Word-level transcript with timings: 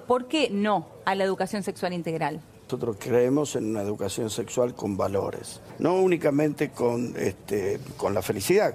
¿Por 0.00 0.26
qué 0.26 0.48
no 0.50 0.86
a 1.04 1.14
la 1.14 1.24
educación 1.24 1.62
sexual 1.62 1.92
integral? 1.92 2.40
Nosotros 2.64 2.96
creemos 2.98 3.56
en 3.56 3.70
una 3.70 3.80
educación 3.80 4.28
sexual 4.28 4.74
con 4.74 4.96
valores, 4.96 5.60
no 5.78 5.94
únicamente 5.94 6.70
con, 6.70 7.14
este, 7.16 7.80
con 7.96 8.12
la 8.12 8.20
felicidad. 8.20 8.74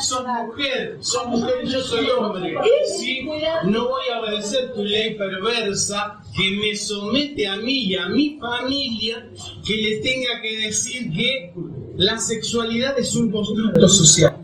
Sos 0.00 0.24
mujer, 0.46 0.98
sos 1.00 1.26
mujer 1.26 1.54
y 1.62 1.68
yo 1.68 1.80
soy 1.82 2.08
hombre. 2.08 2.54
¿sí? 2.98 3.28
No 3.64 3.88
voy 3.88 4.02
a 4.14 4.20
obedecer 4.20 4.72
tu 4.72 4.82
ley 4.82 5.14
perversa 5.16 6.22
que 6.34 6.50
me 6.52 6.74
somete 6.74 7.46
a 7.46 7.56
mí 7.56 7.84
y 7.84 7.96
a 7.96 8.06
mi 8.08 8.38
familia 8.38 9.28
que 9.66 9.76
le 9.76 9.96
tenga 9.98 10.40
que 10.40 10.56
decir 10.66 11.12
que 11.12 11.52
la 11.96 12.18
sexualidad 12.18 12.98
es 12.98 13.14
un 13.14 13.30
constructo 13.30 13.88
social. 13.88 14.36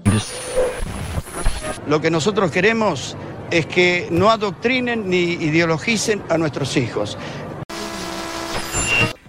Lo 1.89 2.01
que 2.01 2.11
nosotros 2.11 2.51
queremos 2.51 3.17
es 3.51 3.67
que 3.67 4.09
no 4.11 4.31
adoctrinen 4.31 5.09
ni 5.09 5.33
ideologicen 5.35 6.23
a 6.29 6.39
nuestros 6.39 6.77
hijos. 6.77 7.17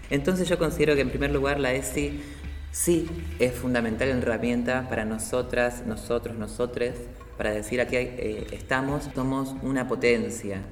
Entonces 0.09 0.47
yo 0.47 0.57
considero 0.57 0.95
que 0.95 1.01
en 1.01 1.09
primer 1.09 1.31
lugar 1.31 1.59
la 1.59 1.73
ESI 1.73 2.21
sí 2.71 3.07
es 3.39 3.53
fundamental 3.53 4.09
en 4.09 4.19
herramienta 4.19 4.87
para 4.89 5.05
nosotras, 5.05 5.85
nosotros, 5.85 6.37
nosotres, 6.37 6.95
para 7.37 7.51
decir 7.51 7.81
aquí 7.81 7.95
eh, 7.97 8.47
estamos, 8.51 9.09
somos 9.13 9.55
una 9.61 9.87
potencia. 9.87 10.63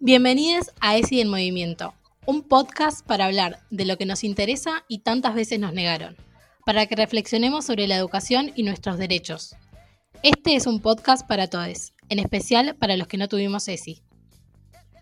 Bienvenidos 0.00 0.72
a 0.80 0.96
ESI 0.96 1.20
en 1.20 1.28
Movimiento, 1.28 1.94
un 2.24 2.42
podcast 2.42 3.06
para 3.06 3.26
hablar 3.26 3.60
de 3.70 3.84
lo 3.84 3.98
que 3.98 4.06
nos 4.06 4.24
interesa 4.24 4.84
y 4.88 5.00
tantas 5.00 5.34
veces 5.34 5.60
nos 5.60 5.74
negaron, 5.74 6.16
para 6.64 6.86
que 6.86 6.96
reflexionemos 6.96 7.66
sobre 7.66 7.86
la 7.86 7.96
educación 7.96 8.50
y 8.56 8.62
nuestros 8.62 8.96
derechos. 8.96 9.54
Este 10.22 10.54
es 10.54 10.66
un 10.66 10.82
podcast 10.82 11.26
para 11.26 11.48
todos, 11.48 11.94
en 12.10 12.18
especial 12.18 12.76
para 12.78 12.98
los 12.98 13.08
que 13.08 13.16
no 13.16 13.26
tuvimos 13.26 13.66
ESI. 13.66 14.02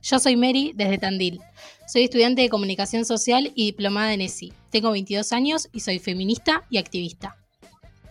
Yo 0.00 0.20
soy 0.20 0.36
Mary 0.36 0.72
desde 0.76 0.96
Tandil. 0.96 1.40
Soy 1.88 2.04
estudiante 2.04 2.42
de 2.42 2.48
comunicación 2.48 3.04
social 3.04 3.50
y 3.56 3.66
diplomada 3.66 4.12
en 4.12 4.20
ESI. 4.20 4.52
Tengo 4.70 4.92
22 4.92 5.32
años 5.32 5.68
y 5.72 5.80
soy 5.80 5.98
feminista 5.98 6.62
y 6.70 6.78
activista. 6.78 7.36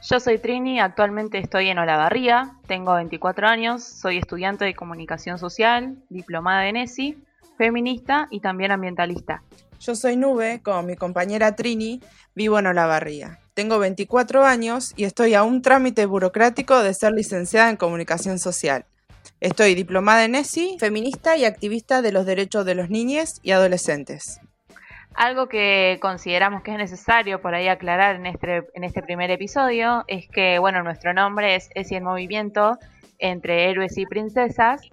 Yo 0.03 0.19
soy 0.19 0.37
Trini, 0.37 0.81
actualmente 0.81 1.37
estoy 1.37 1.69
en 1.69 1.79
Olavarría, 1.79 2.57
tengo 2.67 2.93
24 2.95 3.47
años, 3.47 3.85
soy 3.85 4.17
estudiante 4.17 4.65
de 4.65 4.75
comunicación 4.75 5.39
social, 5.39 6.03
diplomada 6.09 6.67
en 6.67 6.75
ESI, 6.75 7.23
feminista 7.57 8.27
y 8.31 8.41
también 8.41 8.71
ambientalista. 8.71 9.43
Yo 9.79 9.95
soy 9.95 10.17
Nube, 10.17 10.61
como 10.61 10.83
mi 10.83 10.97
compañera 10.97 11.55
Trini, 11.55 12.01
vivo 12.35 12.59
en 12.59 12.67
Olavarría. 12.67 13.39
Tengo 13.57 13.79
24 13.79 14.45
años 14.45 14.93
y 14.97 15.05
estoy 15.05 15.33
a 15.33 15.41
un 15.41 15.63
trámite 15.63 16.05
burocrático 16.05 16.83
de 16.83 16.93
ser 16.93 17.13
licenciada 17.13 17.71
en 17.71 17.75
comunicación 17.75 18.37
social. 18.37 18.85
Estoy 19.39 19.73
diplomada 19.73 20.25
en 20.25 20.35
ESI, 20.35 20.77
feminista 20.79 21.35
y 21.37 21.43
activista 21.43 22.03
de 22.03 22.11
los 22.11 22.27
derechos 22.27 22.67
de 22.67 22.75
los 22.75 22.91
niños 22.91 23.39
y 23.41 23.53
adolescentes. 23.53 24.39
Algo 25.15 25.47
que 25.47 25.97
consideramos 26.03 26.61
que 26.61 26.69
es 26.69 26.77
necesario 26.77 27.41
por 27.41 27.55
ahí 27.55 27.67
aclarar 27.67 28.17
en 28.17 28.27
este, 28.27 28.61
en 28.75 28.83
este 28.83 29.01
primer 29.01 29.31
episodio 29.31 30.03
es 30.07 30.27
que, 30.27 30.59
bueno, 30.59 30.83
nuestro 30.83 31.15
nombre 31.15 31.55
es 31.55 31.71
ESI 31.73 31.95
en 31.95 32.03
Movimiento 32.03 32.77
entre 33.17 33.71
héroes 33.71 33.97
y 33.97 34.05
princesas 34.05 34.83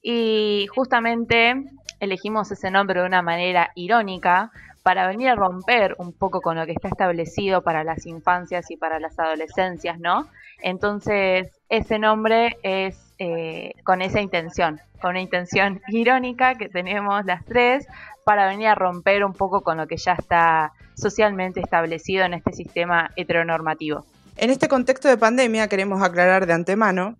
y 0.00 0.68
justamente 0.72 1.56
elegimos 1.98 2.52
ese 2.52 2.70
nombre 2.70 3.00
de 3.00 3.06
una 3.06 3.22
manera 3.22 3.72
irónica 3.74 4.52
para 4.82 5.06
venir 5.06 5.28
a 5.28 5.34
romper 5.34 5.94
un 5.98 6.12
poco 6.12 6.40
con 6.40 6.56
lo 6.56 6.66
que 6.66 6.72
está 6.72 6.88
establecido 6.88 7.62
para 7.62 7.84
las 7.84 8.06
infancias 8.06 8.70
y 8.70 8.76
para 8.76 8.98
las 8.98 9.18
adolescencias, 9.18 9.98
¿no? 9.98 10.28
Entonces, 10.60 11.50
ese 11.68 11.98
nombre 11.98 12.56
es 12.62 13.14
eh, 13.18 13.74
con 13.84 14.02
esa 14.02 14.20
intención, 14.20 14.80
con 15.00 15.10
una 15.10 15.20
intención 15.20 15.80
irónica 15.88 16.56
que 16.56 16.68
tenemos 16.68 17.24
las 17.24 17.44
tres 17.44 17.86
para 18.24 18.46
venir 18.46 18.68
a 18.68 18.74
romper 18.74 19.24
un 19.24 19.32
poco 19.32 19.62
con 19.62 19.76
lo 19.76 19.86
que 19.86 19.96
ya 19.96 20.12
está 20.12 20.72
socialmente 20.94 21.60
establecido 21.60 22.24
en 22.24 22.34
este 22.34 22.52
sistema 22.52 23.10
heteronormativo. 23.16 24.04
En 24.36 24.50
este 24.50 24.68
contexto 24.68 25.08
de 25.08 25.16
pandemia 25.16 25.68
queremos 25.68 26.02
aclarar 26.02 26.46
de 26.46 26.52
antemano 26.52 27.16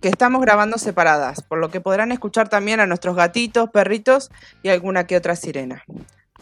que 0.00 0.08
estamos 0.08 0.40
grabando 0.42 0.78
separadas, 0.78 1.42
por 1.42 1.58
lo 1.58 1.70
que 1.70 1.80
podrán 1.80 2.12
escuchar 2.12 2.48
también 2.48 2.80
a 2.80 2.86
nuestros 2.86 3.16
gatitos, 3.16 3.70
perritos 3.70 4.30
y 4.62 4.68
alguna 4.68 5.06
que 5.06 5.16
otra 5.16 5.36
sirena. 5.36 5.84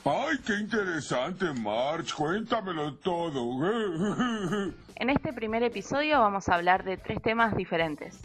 ¡Ay, 0.05 0.39
qué 0.47 0.55
interesante, 0.55 1.47
March! 1.61 2.15
Cuéntamelo 2.15 2.95
todo. 2.97 4.73
En 4.97 5.11
este 5.11 5.33
primer 5.33 5.65
episodio 5.65 6.21
vamos 6.21 6.49
a 6.49 6.55
hablar 6.55 6.85
de 6.85 6.97
tres 6.97 7.21
temas 7.21 7.57
diferentes 7.57 8.21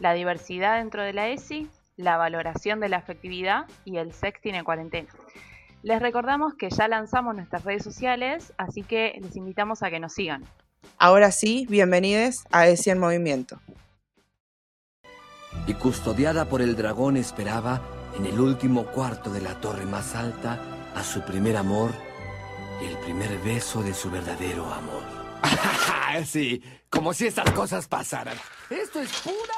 la 0.00 0.12
diversidad 0.12 0.78
dentro 0.78 1.02
de 1.02 1.12
la 1.12 1.28
ESI, 1.28 1.68
la 1.96 2.16
valoración 2.16 2.80
de 2.80 2.88
la 2.88 2.98
afectividad 2.98 3.66
y 3.84 3.98
el 3.98 4.12
sexting 4.12 4.54
en 4.54 4.64
cuarentena. 4.64 5.08
Les 5.82 6.00
recordamos 6.00 6.54
que 6.54 6.70
ya 6.70 6.88
lanzamos 6.88 7.34
nuestras 7.34 7.64
redes 7.64 7.84
sociales, 7.84 8.52
así 8.56 8.82
que 8.82 9.18
les 9.20 9.36
invitamos 9.36 9.82
a 9.82 9.90
que 9.90 10.00
nos 10.00 10.14
sigan. 10.14 10.44
Ahora 10.98 11.30
sí, 11.30 11.66
bienvenidos 11.68 12.44
a 12.50 12.66
ESI 12.66 12.90
en 12.90 12.98
Movimiento. 12.98 13.60
Y 15.66 15.74
custodiada 15.74 16.46
por 16.46 16.62
el 16.62 16.76
dragón 16.76 17.16
esperaba, 17.16 17.80
en 18.18 18.26
el 18.26 18.38
último 18.40 18.86
cuarto 18.86 19.32
de 19.32 19.40
la 19.40 19.60
torre 19.60 19.86
más 19.86 20.14
alta, 20.14 20.58
a 20.94 21.02
su 21.02 21.20
primer 21.22 21.56
amor 21.56 21.90
y 22.80 22.86
el 22.86 22.96
primer 22.98 23.38
beso 23.38 23.82
de 23.82 23.94
su 23.94 24.10
verdadero 24.10 24.64
amor. 24.72 25.02
sí, 26.24 26.62
como 26.88 27.12
si 27.12 27.26
estas 27.26 27.50
cosas 27.52 27.86
pasaran. 27.88 28.36
Esto 28.70 29.00
es 29.00 29.20
pura 29.20 29.54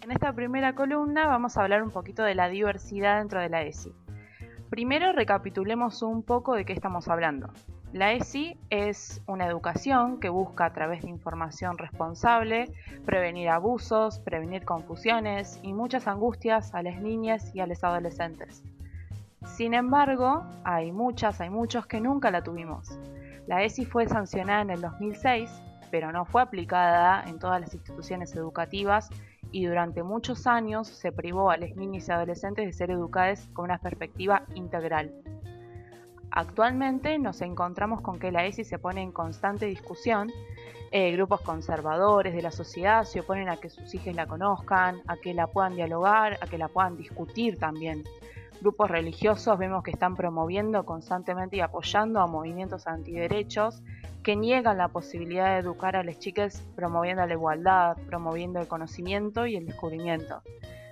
En 0.00 0.10
esta 0.12 0.32
primera 0.32 0.74
columna 0.74 1.26
vamos 1.26 1.56
a 1.56 1.62
hablar 1.62 1.82
un 1.82 1.90
poquito 1.90 2.22
de 2.22 2.34
la 2.34 2.48
diversidad 2.48 3.18
dentro 3.18 3.40
de 3.40 3.48
la 3.48 3.62
ESI. 3.62 3.92
Primero 4.70 5.12
recapitulemos 5.12 6.02
un 6.02 6.22
poco 6.22 6.54
de 6.54 6.64
qué 6.64 6.72
estamos 6.72 7.08
hablando. 7.08 7.52
La 7.94 8.12
ESI 8.12 8.54
es 8.68 9.22
una 9.26 9.46
educación 9.46 10.20
que 10.20 10.28
busca 10.28 10.66
a 10.66 10.72
través 10.74 11.02
de 11.02 11.08
información 11.08 11.78
responsable 11.78 12.70
prevenir 13.06 13.48
abusos, 13.48 14.18
prevenir 14.18 14.66
confusiones 14.66 15.58
y 15.62 15.72
muchas 15.72 16.06
angustias 16.06 16.74
a 16.74 16.82
las 16.82 17.00
niñas 17.00 17.50
y 17.54 17.60
a 17.60 17.66
los 17.66 17.82
adolescentes. 17.82 18.62
Sin 19.46 19.72
embargo, 19.72 20.44
hay 20.64 20.92
muchas, 20.92 21.40
hay 21.40 21.48
muchos 21.48 21.86
que 21.86 21.98
nunca 21.98 22.30
la 22.30 22.42
tuvimos. 22.42 22.98
La 23.46 23.62
ESI 23.62 23.86
fue 23.86 24.06
sancionada 24.06 24.60
en 24.60 24.70
el 24.70 24.82
2006, 24.82 25.50
pero 25.90 26.12
no 26.12 26.26
fue 26.26 26.42
aplicada 26.42 27.24
en 27.26 27.38
todas 27.38 27.58
las 27.58 27.72
instituciones 27.72 28.36
educativas 28.36 29.08
y 29.50 29.64
durante 29.64 30.02
muchos 30.02 30.46
años 30.46 30.88
se 30.88 31.10
privó 31.10 31.50
a 31.50 31.56
las 31.56 31.74
niñas 31.74 32.06
y 32.08 32.12
adolescentes 32.12 32.66
de 32.66 32.72
ser 32.74 32.90
educadas 32.90 33.48
con 33.54 33.64
una 33.64 33.78
perspectiva 33.78 34.42
integral. 34.54 35.14
Actualmente 36.30 37.18
nos 37.18 37.40
encontramos 37.40 38.00
con 38.00 38.18
que 38.18 38.30
la 38.30 38.44
ESI 38.46 38.64
se 38.64 38.78
pone 38.78 39.02
en 39.02 39.12
constante 39.12 39.66
discusión. 39.66 40.30
Eh, 40.90 41.12
grupos 41.12 41.42
conservadores 41.42 42.34
de 42.34 42.42
la 42.42 42.50
sociedad 42.50 43.04
se 43.04 43.20
oponen 43.20 43.48
a 43.48 43.56
que 43.56 43.68
sus 43.68 43.94
hijos 43.94 44.14
la 44.14 44.26
conozcan, 44.26 45.02
a 45.06 45.16
que 45.16 45.34
la 45.34 45.46
puedan 45.46 45.74
dialogar, 45.74 46.38
a 46.40 46.46
que 46.46 46.58
la 46.58 46.68
puedan 46.68 46.96
discutir 46.96 47.58
también 47.58 48.04
grupos 48.60 48.90
religiosos 48.90 49.58
vemos 49.58 49.82
que 49.82 49.90
están 49.90 50.16
promoviendo 50.16 50.84
constantemente 50.84 51.56
y 51.56 51.60
apoyando 51.60 52.20
a 52.20 52.26
movimientos 52.26 52.86
antiderechos 52.86 53.82
que 54.22 54.36
niegan 54.36 54.78
la 54.78 54.88
posibilidad 54.88 55.54
de 55.54 55.60
educar 55.60 55.96
a 55.96 56.02
las 56.02 56.18
chicas 56.18 56.62
promoviendo 56.74 57.24
la 57.24 57.32
igualdad, 57.32 57.96
promoviendo 58.06 58.60
el 58.60 58.66
conocimiento 58.66 59.46
y 59.46 59.56
el 59.56 59.66
descubrimiento. 59.66 60.42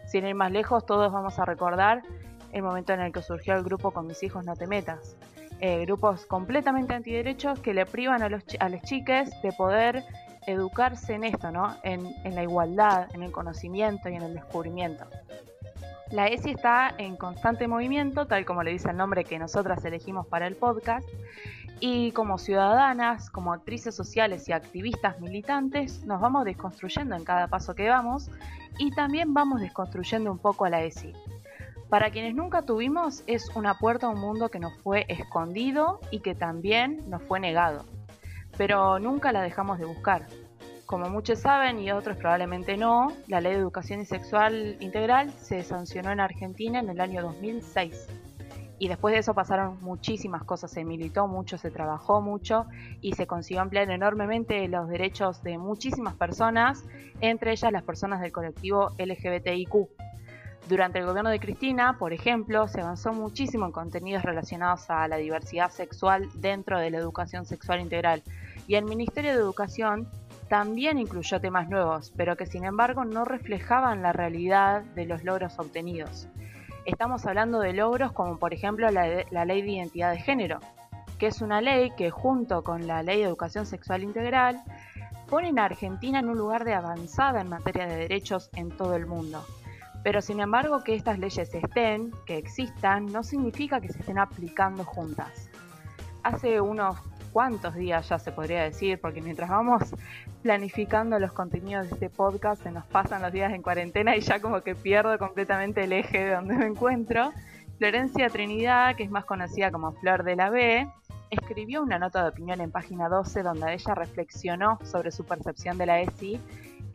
Sin 0.06 0.26
ir 0.26 0.34
más 0.34 0.52
lejos, 0.52 0.86
todos 0.86 1.12
vamos 1.12 1.38
a 1.38 1.44
recordar 1.44 2.02
el 2.52 2.62
momento 2.62 2.92
en 2.92 3.00
el 3.00 3.12
que 3.12 3.22
surgió 3.22 3.54
el 3.54 3.62
grupo 3.62 3.90
Con 3.90 4.06
mis 4.06 4.22
hijos 4.22 4.44
no 4.44 4.54
te 4.54 4.66
metas. 4.66 5.16
Eh, 5.60 5.80
grupos 5.86 6.26
completamente 6.26 6.94
antiderechos 6.94 7.58
que 7.60 7.72
le 7.72 7.86
privan 7.86 8.22
a, 8.22 8.28
los, 8.28 8.42
a 8.60 8.68
las 8.68 8.82
chicas 8.82 9.30
de 9.42 9.52
poder 9.52 10.04
educarse 10.46 11.14
en 11.14 11.24
esto, 11.24 11.50
¿no? 11.50 11.76
En, 11.82 12.06
en 12.24 12.34
la 12.34 12.42
igualdad, 12.42 13.08
en 13.14 13.22
el 13.22 13.32
conocimiento 13.32 14.08
y 14.08 14.14
en 14.14 14.22
el 14.22 14.34
descubrimiento. 14.34 15.06
La 16.10 16.28
ESI 16.28 16.50
está 16.50 16.94
en 16.98 17.16
constante 17.16 17.66
movimiento, 17.66 18.26
tal 18.26 18.44
como 18.44 18.62
le 18.62 18.70
dice 18.70 18.90
el 18.90 18.96
nombre 18.96 19.24
que 19.24 19.38
nosotras 19.40 19.84
elegimos 19.84 20.26
para 20.26 20.46
el 20.46 20.54
podcast, 20.54 21.08
y 21.80 22.12
como 22.12 22.38
ciudadanas, 22.38 23.28
como 23.28 23.52
actrices 23.52 23.94
sociales 23.94 24.48
y 24.48 24.52
activistas 24.52 25.20
militantes, 25.20 26.04
nos 26.04 26.20
vamos 26.20 26.44
desconstruyendo 26.44 27.16
en 27.16 27.24
cada 27.24 27.48
paso 27.48 27.74
que 27.74 27.88
vamos 27.88 28.30
y 28.78 28.90
también 28.92 29.34
vamos 29.34 29.60
desconstruyendo 29.60 30.30
un 30.30 30.38
poco 30.38 30.64
a 30.64 30.70
la 30.70 30.82
ESI. 30.82 31.12
Para 31.88 32.10
quienes 32.10 32.34
nunca 32.34 32.62
tuvimos, 32.62 33.22
es 33.28 33.48
una 33.54 33.78
puerta 33.78 34.06
a 34.06 34.10
un 34.10 34.18
mundo 34.18 34.48
que 34.48 34.58
nos 34.58 34.76
fue 34.78 35.06
escondido 35.08 36.00
y 36.10 36.18
que 36.18 36.34
también 36.34 37.08
nos 37.08 37.22
fue 37.22 37.38
negado, 37.38 37.84
pero 38.58 38.98
nunca 38.98 39.30
la 39.30 39.40
dejamos 39.40 39.78
de 39.78 39.84
buscar. 39.84 40.26
Como 40.84 41.08
muchos 41.10 41.40
saben 41.40 41.78
y 41.78 41.92
otros 41.92 42.16
probablemente 42.16 42.76
no, 42.76 43.12
la 43.28 43.40
Ley 43.40 43.52
de 43.52 43.58
Educación 43.58 44.04
Sexual 44.04 44.76
Integral 44.80 45.30
se 45.32 45.62
sancionó 45.62 46.10
en 46.10 46.18
Argentina 46.18 46.80
en 46.80 46.88
el 46.88 47.00
año 47.00 47.22
2006 47.22 48.08
Y 48.78 48.88
después 48.88 49.12
de 49.12 49.20
eso 49.20 49.34
pasaron 49.34 49.80
muchísimas 49.80 50.42
cosas, 50.42 50.72
se 50.72 50.84
militó 50.84 51.28
mucho, 51.28 51.56
se 51.56 51.70
trabajó 51.70 52.20
mucho 52.20 52.66
y 53.00 53.12
se 53.12 53.28
consiguió 53.28 53.62
ampliar 53.62 53.90
enormemente 53.90 54.66
los 54.66 54.88
derechos 54.88 55.40
de 55.44 55.56
muchísimas 55.56 56.14
personas, 56.14 56.84
entre 57.20 57.52
ellas 57.52 57.72
las 57.72 57.84
personas 57.84 58.20
del 58.20 58.32
colectivo 58.32 58.90
LGBTIQ. 58.98 59.88
Durante 60.68 60.98
el 60.98 61.06
gobierno 61.06 61.30
de 61.30 61.38
Cristina, 61.38 61.96
por 61.96 62.12
ejemplo, 62.12 62.66
se 62.66 62.80
avanzó 62.80 63.12
muchísimo 63.12 63.66
en 63.66 63.72
contenidos 63.72 64.24
relacionados 64.24 64.90
a 64.90 65.06
la 65.06 65.16
diversidad 65.16 65.70
sexual 65.70 66.28
dentro 66.34 66.80
de 66.80 66.90
la 66.90 66.98
educación 66.98 67.46
sexual 67.46 67.80
integral. 67.80 68.24
Y 68.66 68.74
el 68.74 68.84
Ministerio 68.84 69.30
de 69.30 69.38
Educación 69.38 70.08
también 70.48 70.98
incluyó 70.98 71.40
temas 71.40 71.68
nuevos, 71.68 72.12
pero 72.16 72.36
que 72.36 72.46
sin 72.46 72.64
embargo 72.64 73.04
no 73.04 73.24
reflejaban 73.24 74.02
la 74.02 74.12
realidad 74.12 74.82
de 74.82 75.06
los 75.06 75.22
logros 75.22 75.56
obtenidos. 75.60 76.26
Estamos 76.84 77.26
hablando 77.26 77.60
de 77.60 77.72
logros 77.72 78.10
como 78.10 78.38
por 78.38 78.52
ejemplo 78.52 78.90
la, 78.90 79.44
ley 79.44 79.62
de 79.62 79.70
identidad 79.70 80.10
de 80.10 80.18
género, 80.18 80.58
que 81.18 81.28
es 81.28 81.42
una 81.42 81.60
ley 81.60 81.92
que 81.96 82.10
junto 82.10 82.64
con 82.64 82.88
la 82.88 83.04
ley 83.04 83.18
de 83.18 83.24
educación 83.24 83.66
sexual 83.66 84.02
integral 84.02 84.62
pone 85.28 85.52
a 85.60 85.64
Argentina 85.64 86.18
en 86.18 86.28
un 86.28 86.38
lugar 86.38 86.64
de 86.64 86.74
avanzada 86.74 87.40
en 87.40 87.48
materia 87.48 87.86
de 87.86 87.96
derechos 87.96 88.50
en 88.54 88.70
todo 88.70 88.96
el 88.96 89.06
mundo. 89.06 89.44
Pero 90.06 90.22
sin 90.22 90.38
embargo 90.38 90.84
que 90.84 90.94
estas 90.94 91.18
leyes 91.18 91.52
estén, 91.52 92.12
que 92.26 92.38
existan, 92.38 93.06
no 93.06 93.24
significa 93.24 93.80
que 93.80 93.88
se 93.88 93.98
estén 93.98 94.20
aplicando 94.20 94.84
juntas. 94.84 95.50
Hace 96.22 96.60
unos 96.60 96.96
cuantos 97.32 97.74
días 97.74 98.08
ya 98.08 98.20
se 98.20 98.30
podría 98.30 98.62
decir, 98.62 99.00
porque 99.00 99.20
mientras 99.20 99.50
vamos 99.50 99.82
planificando 100.44 101.18
los 101.18 101.32
contenidos 101.32 101.88
de 101.88 101.94
este 101.94 102.08
podcast 102.08 102.62
se 102.62 102.70
nos 102.70 102.86
pasan 102.86 103.20
los 103.20 103.32
días 103.32 103.52
en 103.52 103.62
cuarentena 103.62 104.14
y 104.14 104.20
ya 104.20 104.38
como 104.38 104.60
que 104.60 104.76
pierdo 104.76 105.18
completamente 105.18 105.82
el 105.82 105.92
eje 105.92 106.26
de 106.26 106.34
donde 106.36 106.54
me 106.54 106.66
encuentro. 106.66 107.32
Florencia 107.78 108.30
Trinidad, 108.30 108.94
que 108.94 109.02
es 109.02 109.10
más 109.10 109.24
conocida 109.24 109.72
como 109.72 109.90
Flor 109.90 110.22
de 110.22 110.36
la 110.36 110.50
B, 110.50 110.88
escribió 111.30 111.82
una 111.82 111.98
nota 111.98 112.22
de 112.22 112.28
opinión 112.28 112.60
en 112.60 112.70
página 112.70 113.08
12 113.08 113.42
donde 113.42 113.74
ella 113.74 113.94
reflexionó 113.96 114.78
sobre 114.84 115.10
su 115.10 115.24
percepción 115.24 115.78
de 115.78 115.86
la 115.86 116.00
ESI 116.00 116.40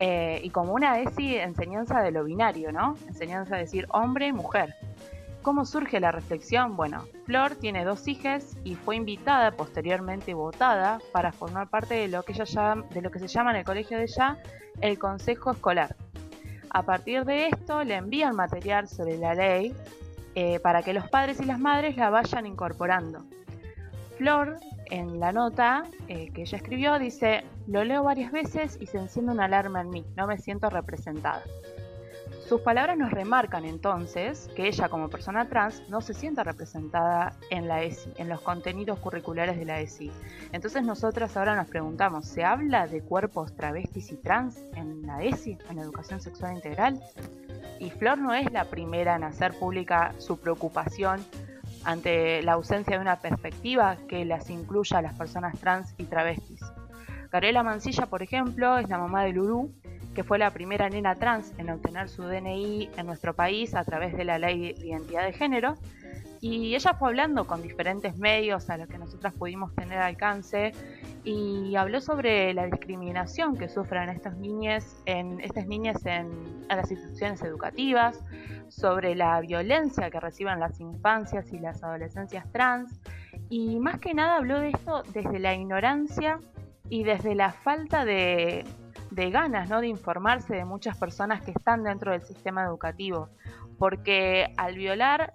eh, 0.00 0.40
y 0.42 0.50
como 0.50 0.72
una 0.72 0.98
ESI 0.98 1.36
enseñanza 1.36 2.00
de 2.00 2.10
lo 2.10 2.24
binario, 2.24 2.72
¿no? 2.72 2.96
Enseñanza 3.06 3.56
de 3.56 3.62
decir 3.62 3.86
hombre 3.90 4.26
y 4.28 4.32
mujer. 4.32 4.74
¿Cómo 5.42 5.64
surge 5.64 5.98
la 5.98 6.12
reflexión? 6.12 6.76
Bueno, 6.76 7.04
Flor 7.24 7.56
tiene 7.56 7.84
dos 7.84 8.06
hijas 8.06 8.56
y 8.62 8.76
fue 8.76 8.94
invitada, 8.94 9.50
posteriormente 9.50 10.34
votada, 10.34 11.00
para 11.12 11.32
formar 11.32 11.68
parte 11.68 11.94
de 11.94 12.08
lo 12.08 12.22
que, 12.22 12.32
ella 12.32 12.76
de 12.90 13.02
lo 13.02 13.10
que 13.10 13.18
se 13.18 13.26
llama 13.26 13.50
en 13.50 13.56
el 13.56 13.64
colegio 13.64 13.98
de 13.98 14.04
ella 14.04 14.38
el 14.80 14.98
consejo 15.00 15.50
escolar. 15.50 15.96
A 16.70 16.84
partir 16.84 17.24
de 17.24 17.48
esto 17.48 17.82
le 17.82 17.96
envían 17.96 18.36
material 18.36 18.88
sobre 18.88 19.18
la 19.18 19.34
ley 19.34 19.74
eh, 20.34 20.60
para 20.60 20.82
que 20.82 20.94
los 20.94 21.08
padres 21.10 21.40
y 21.40 21.44
las 21.44 21.58
madres 21.58 21.96
la 21.96 22.08
vayan 22.08 22.46
incorporando. 22.46 23.24
Flor, 24.16 24.58
en 24.92 25.20
la 25.20 25.32
nota 25.32 25.84
eh, 26.06 26.30
que 26.34 26.42
ella 26.42 26.58
escribió, 26.58 26.98
dice, 26.98 27.44
lo 27.66 27.82
leo 27.82 28.02
varias 28.02 28.30
veces 28.30 28.76
y 28.78 28.86
se 28.86 28.98
enciende 28.98 29.32
una 29.32 29.46
alarma 29.46 29.80
en 29.80 29.88
mí, 29.88 30.04
no 30.18 30.26
me 30.26 30.36
siento 30.36 30.68
representada. 30.68 31.42
Sus 32.46 32.60
palabras 32.60 32.98
nos 32.98 33.10
remarcan 33.10 33.64
entonces 33.64 34.50
que 34.54 34.68
ella 34.68 34.90
como 34.90 35.08
persona 35.08 35.48
trans 35.48 35.82
no 35.88 36.02
se 36.02 36.12
sienta 36.12 36.44
representada 36.44 37.34
en 37.48 37.68
la 37.68 37.82
ESI, 37.82 38.12
en 38.18 38.28
los 38.28 38.42
contenidos 38.42 38.98
curriculares 38.98 39.56
de 39.56 39.64
la 39.64 39.80
ESI. 39.80 40.12
Entonces 40.52 40.82
nosotras 40.82 41.38
ahora 41.38 41.56
nos 41.56 41.68
preguntamos, 41.68 42.26
¿se 42.26 42.44
habla 42.44 42.86
de 42.86 43.00
cuerpos 43.00 43.56
travestis 43.56 44.12
y 44.12 44.16
trans 44.16 44.62
en 44.74 45.06
la 45.06 45.22
ESI, 45.22 45.56
en 45.70 45.76
la 45.76 45.82
educación 45.82 46.20
sexual 46.20 46.54
integral? 46.54 47.02
Y 47.78 47.88
Flor 47.88 48.18
no 48.18 48.34
es 48.34 48.52
la 48.52 48.66
primera 48.66 49.16
en 49.16 49.24
hacer 49.24 49.54
pública 49.58 50.12
su 50.18 50.38
preocupación 50.38 51.24
ante 51.84 52.42
la 52.42 52.52
ausencia 52.52 52.96
de 52.96 53.02
una 53.02 53.20
perspectiva 53.20 53.96
que 54.08 54.24
las 54.24 54.50
incluya 54.50 54.98
a 54.98 55.02
las 55.02 55.14
personas 55.14 55.58
trans 55.58 55.94
y 55.98 56.04
travestis. 56.04 56.60
Gabriela 57.30 57.62
Mancilla, 57.62 58.06
por 58.06 58.22
ejemplo, 58.22 58.78
es 58.78 58.88
la 58.88 58.98
mamá 58.98 59.24
de 59.24 59.32
Lulú, 59.32 59.72
que 60.14 60.24
fue 60.24 60.38
la 60.38 60.50
primera 60.50 60.88
nena 60.90 61.14
trans 61.14 61.52
en 61.58 61.70
obtener 61.70 62.08
su 62.08 62.22
DNI 62.22 62.90
en 62.96 63.06
nuestro 63.06 63.34
país 63.34 63.74
a 63.74 63.84
través 63.84 64.14
de 64.16 64.24
la 64.24 64.38
ley 64.38 64.74
de 64.74 64.86
identidad 64.86 65.24
de 65.24 65.32
género. 65.32 65.74
Y 66.42 66.74
ella 66.74 66.94
fue 66.94 67.10
hablando 67.10 67.46
con 67.46 67.62
diferentes 67.62 68.18
medios 68.18 68.68
a 68.68 68.76
los 68.76 68.88
que 68.88 68.98
nosotras 68.98 69.32
pudimos 69.32 69.72
tener 69.76 69.98
alcance 69.98 70.72
y 71.22 71.76
habló 71.76 72.00
sobre 72.00 72.52
la 72.52 72.66
discriminación 72.66 73.56
que 73.56 73.68
sufren 73.68 74.08
estas 74.08 74.36
niñas 74.36 75.00
en, 75.06 75.40
estas 75.40 75.68
niñas 75.68 76.04
en, 76.04 76.66
las 76.68 76.90
instituciones 76.90 77.42
educativas, 77.42 78.24
sobre 78.66 79.14
la 79.14 79.40
violencia 79.40 80.10
que 80.10 80.18
reciben 80.18 80.58
las 80.58 80.80
infancias 80.80 81.52
y 81.52 81.60
las 81.60 81.84
adolescencias 81.84 82.50
trans 82.50 83.00
y 83.48 83.78
más 83.78 84.00
que 84.00 84.12
nada 84.12 84.34
habló 84.34 84.58
de 84.58 84.70
esto 84.70 85.04
desde 85.14 85.38
la 85.38 85.54
ignorancia 85.54 86.40
y 86.88 87.04
desde 87.04 87.36
la 87.36 87.52
falta 87.52 88.04
de, 88.04 88.64
de 89.12 89.30
ganas 89.30 89.68
¿no? 89.68 89.80
de 89.80 89.86
informarse 89.86 90.56
de 90.56 90.64
muchas 90.64 90.96
personas 90.96 91.40
que 91.42 91.52
están 91.52 91.84
dentro 91.84 92.10
del 92.10 92.22
sistema 92.22 92.64
educativo, 92.64 93.28
porque 93.78 94.52
al 94.56 94.74
violar 94.74 95.32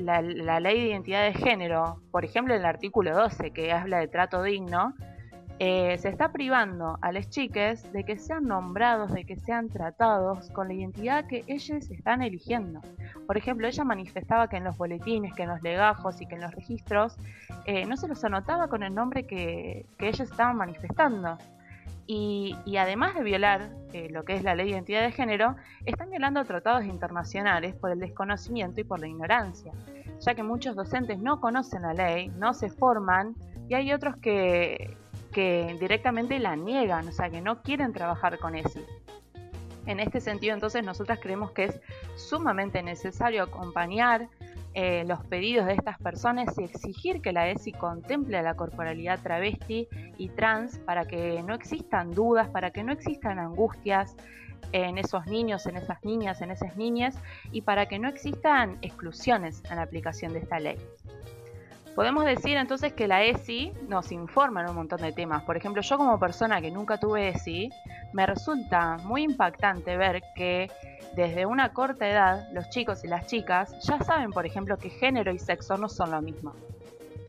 la, 0.00 0.60
ley 0.60 0.80
de 0.80 0.88
identidad 0.88 1.24
de 1.24 1.34
género, 1.34 2.00
por 2.10 2.24
ejemplo 2.24 2.54
en 2.54 2.60
el 2.60 2.66
artículo 2.66 3.14
12 3.14 3.50
que 3.50 3.72
habla 3.72 3.98
de 3.98 4.08
trato 4.08 4.42
digno, 4.42 4.94
eh, 5.58 5.98
se 5.98 6.08
está 6.08 6.32
privando 6.32 6.98
a 7.02 7.12
las 7.12 7.28
chiques 7.28 7.92
de 7.92 8.04
que 8.04 8.16
sean 8.16 8.44
nombrados, 8.44 9.12
de 9.12 9.24
que 9.24 9.36
sean 9.36 9.68
tratados 9.68 10.48
con 10.50 10.68
la 10.68 10.74
identidad 10.74 11.26
que 11.26 11.44
ellos 11.48 11.90
están 11.90 12.22
eligiendo. 12.22 12.80
Por 13.26 13.36
ejemplo, 13.36 13.68
ella 13.68 13.84
manifestaba 13.84 14.48
que 14.48 14.56
en 14.56 14.64
los 14.64 14.78
boletines, 14.78 15.34
que 15.34 15.42
en 15.42 15.50
los 15.50 15.60
legajos 15.60 16.18
y 16.22 16.26
que 16.26 16.36
en 16.36 16.40
los 16.40 16.54
registros 16.54 17.18
eh, 17.66 17.84
no 17.84 17.98
se 17.98 18.08
los 18.08 18.24
anotaba 18.24 18.68
con 18.68 18.82
el 18.82 18.94
nombre 18.94 19.26
que, 19.26 19.84
que 19.98 20.08
ellos 20.08 20.30
estaban 20.30 20.56
manifestando. 20.56 21.36
Y, 22.12 22.56
además 22.76 23.14
de 23.14 23.22
violar 23.22 23.70
eh, 23.92 24.08
lo 24.10 24.24
que 24.24 24.34
es 24.34 24.42
la 24.42 24.56
ley 24.56 24.66
de 24.66 24.72
identidad 24.72 25.02
de 25.02 25.12
género, 25.12 25.54
están 25.86 26.10
violando 26.10 26.44
tratados 26.44 26.84
internacionales 26.84 27.76
por 27.76 27.92
el 27.92 28.00
desconocimiento 28.00 28.80
y 28.80 28.84
por 28.84 28.98
la 28.98 29.06
ignorancia, 29.06 29.72
ya 30.18 30.34
que 30.34 30.42
muchos 30.42 30.74
docentes 30.74 31.20
no 31.20 31.40
conocen 31.40 31.82
la 31.82 31.94
ley, 31.94 32.26
no 32.30 32.52
se 32.52 32.68
forman 32.68 33.36
y 33.68 33.74
hay 33.74 33.92
otros 33.92 34.16
que, 34.16 34.96
que 35.30 35.76
directamente 35.78 36.40
la 36.40 36.56
niegan, 36.56 37.06
o 37.06 37.12
sea, 37.12 37.30
que 37.30 37.40
no 37.40 37.62
quieren 37.62 37.92
trabajar 37.92 38.40
con 38.40 38.56
eso. 38.56 38.80
En 39.86 40.00
este 40.00 40.20
sentido, 40.20 40.54
entonces, 40.54 40.84
nosotras 40.84 41.20
creemos 41.22 41.52
que 41.52 41.66
es 41.66 41.80
sumamente 42.16 42.82
necesario 42.82 43.44
acompañar 43.44 44.28
eh, 44.74 45.04
los 45.06 45.24
pedidos 45.24 45.66
de 45.66 45.74
estas 45.74 45.98
personas 45.98 46.56
y 46.58 46.62
exigir 46.62 47.20
que 47.20 47.32
la 47.32 47.48
ESI 47.48 47.72
contemple 47.72 48.40
la 48.42 48.54
corporalidad 48.54 49.20
travesti 49.20 49.88
y 50.16 50.28
trans 50.28 50.78
para 50.78 51.06
que 51.06 51.42
no 51.42 51.54
existan 51.54 52.12
dudas, 52.12 52.48
para 52.48 52.70
que 52.70 52.84
no 52.84 52.92
existan 52.92 53.38
angustias 53.38 54.14
en 54.72 54.98
esos 54.98 55.26
niños, 55.26 55.66
en 55.66 55.76
esas 55.76 56.04
niñas, 56.04 56.40
en 56.40 56.52
esas 56.52 56.76
niñas 56.76 57.18
y 57.50 57.62
para 57.62 57.86
que 57.86 57.98
no 57.98 58.08
existan 58.08 58.78
exclusiones 58.82 59.62
en 59.70 59.76
la 59.76 59.82
aplicación 59.82 60.32
de 60.32 60.38
esta 60.38 60.60
ley. 60.60 60.76
Podemos 61.94 62.24
decir 62.24 62.56
entonces 62.56 62.92
que 62.92 63.08
la 63.08 63.24
ESI 63.24 63.72
nos 63.88 64.12
informa 64.12 64.62
en 64.62 64.70
un 64.70 64.76
montón 64.76 65.00
de 65.00 65.12
temas. 65.12 65.42
Por 65.42 65.56
ejemplo, 65.56 65.82
yo 65.82 65.98
como 65.98 66.18
persona 66.18 66.60
que 66.60 66.70
nunca 66.70 66.98
tuve 66.98 67.28
ESI, 67.28 67.70
me 68.12 68.26
resulta 68.26 68.96
muy 69.04 69.22
impactante 69.24 69.96
ver 69.96 70.22
que 70.34 70.70
desde 71.14 71.46
una 71.46 71.72
corta 71.72 72.08
edad, 72.08 72.48
los 72.52 72.70
chicos 72.70 73.04
y 73.04 73.08
las 73.08 73.26
chicas 73.26 73.74
ya 73.82 73.98
saben, 74.00 74.30
por 74.30 74.46
ejemplo, 74.46 74.78
que 74.78 74.90
género 74.90 75.32
y 75.32 75.38
sexo 75.38 75.76
no 75.76 75.88
son 75.88 76.12
lo 76.12 76.22
mismo. 76.22 76.54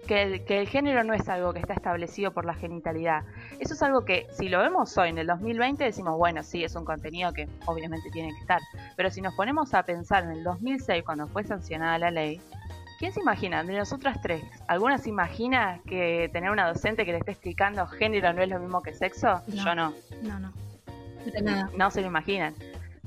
Que 0.07 0.43
el, 0.47 0.67
género 0.67 1.03
no 1.03 1.13
es 1.13 1.29
algo 1.29 1.53
que 1.53 1.59
está 1.59 1.73
establecido 1.73 2.31
por 2.31 2.43
la 2.45 2.53
genitalidad. 2.53 3.23
Eso 3.59 3.75
es 3.75 3.81
algo 3.81 4.03
que, 4.03 4.27
si 4.31 4.49
lo 4.49 4.59
vemos 4.59 4.97
hoy 4.97 5.09
en 5.09 5.17
el 5.17 5.27
2020, 5.27 5.83
decimos, 5.83 6.17
bueno, 6.17 6.43
sí, 6.43 6.63
es 6.63 6.75
un 6.75 6.83
contenido 6.83 7.31
que 7.31 7.47
obviamente 7.65 8.09
tiene 8.11 8.29
que 8.33 8.41
estar. 8.41 8.59
Pero 8.97 9.09
si 9.09 9.21
nos 9.21 9.33
ponemos 9.35 9.73
a 9.73 9.83
pensar 9.83 10.25
en 10.25 10.31
el 10.31 10.43
2006, 10.43 11.03
cuando 11.05 11.27
fue 11.27 11.43
sancionada 11.45 11.97
la 11.97 12.11
ley, 12.11 12.41
¿quién 13.01 13.11
se 13.11 13.19
imagina? 13.19 13.63
De 13.63 13.75
nosotras 13.75 14.21
tres, 14.21 14.43
¿alguna 14.67 14.99
se 14.99 15.09
imagina 15.09 15.81
que 15.87 16.29
tener 16.31 16.51
una 16.51 16.67
docente 16.67 17.03
que 17.03 17.11
le 17.11 17.17
esté 17.17 17.31
explicando 17.31 17.87
género 17.87 18.31
no 18.31 18.43
es 18.43 18.49
lo 18.49 18.59
mismo 18.59 18.83
que 18.83 18.93
sexo? 18.93 19.41
Yo 19.47 19.73
no. 19.73 19.91
No, 20.21 20.39
no. 20.39 20.53
No 21.75 21.89
se 21.89 22.01
lo 22.01 22.07
imaginan 22.07 22.53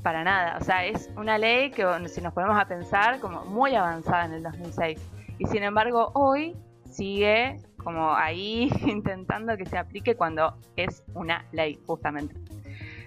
para 0.03 0.25
nada. 0.25 0.59
O 0.61 0.65
sea, 0.65 0.85
es 0.85 1.09
una 1.17 1.39
ley 1.39 1.71
que 1.71 1.87
si 2.09 2.21
nos 2.21 2.33
ponemos 2.33 2.59
a 2.59 2.67
pensar 2.67 3.21
como 3.21 3.45
muy 3.45 3.77
avanzada 3.77 4.25
en 4.25 4.33
el 4.33 4.43
2006. 4.43 5.01
Y 5.39 5.47
sin 5.47 5.63
embargo, 5.63 6.11
hoy 6.15 6.57
sigue 6.91 7.61
como 7.77 8.13
ahí 8.17 8.73
intentando 8.87 9.57
que 9.57 9.65
se 9.65 9.79
aplique 9.79 10.17
cuando 10.17 10.57
es 10.75 11.05
una 11.15 11.45
ley, 11.53 11.79
justamente. 11.87 12.35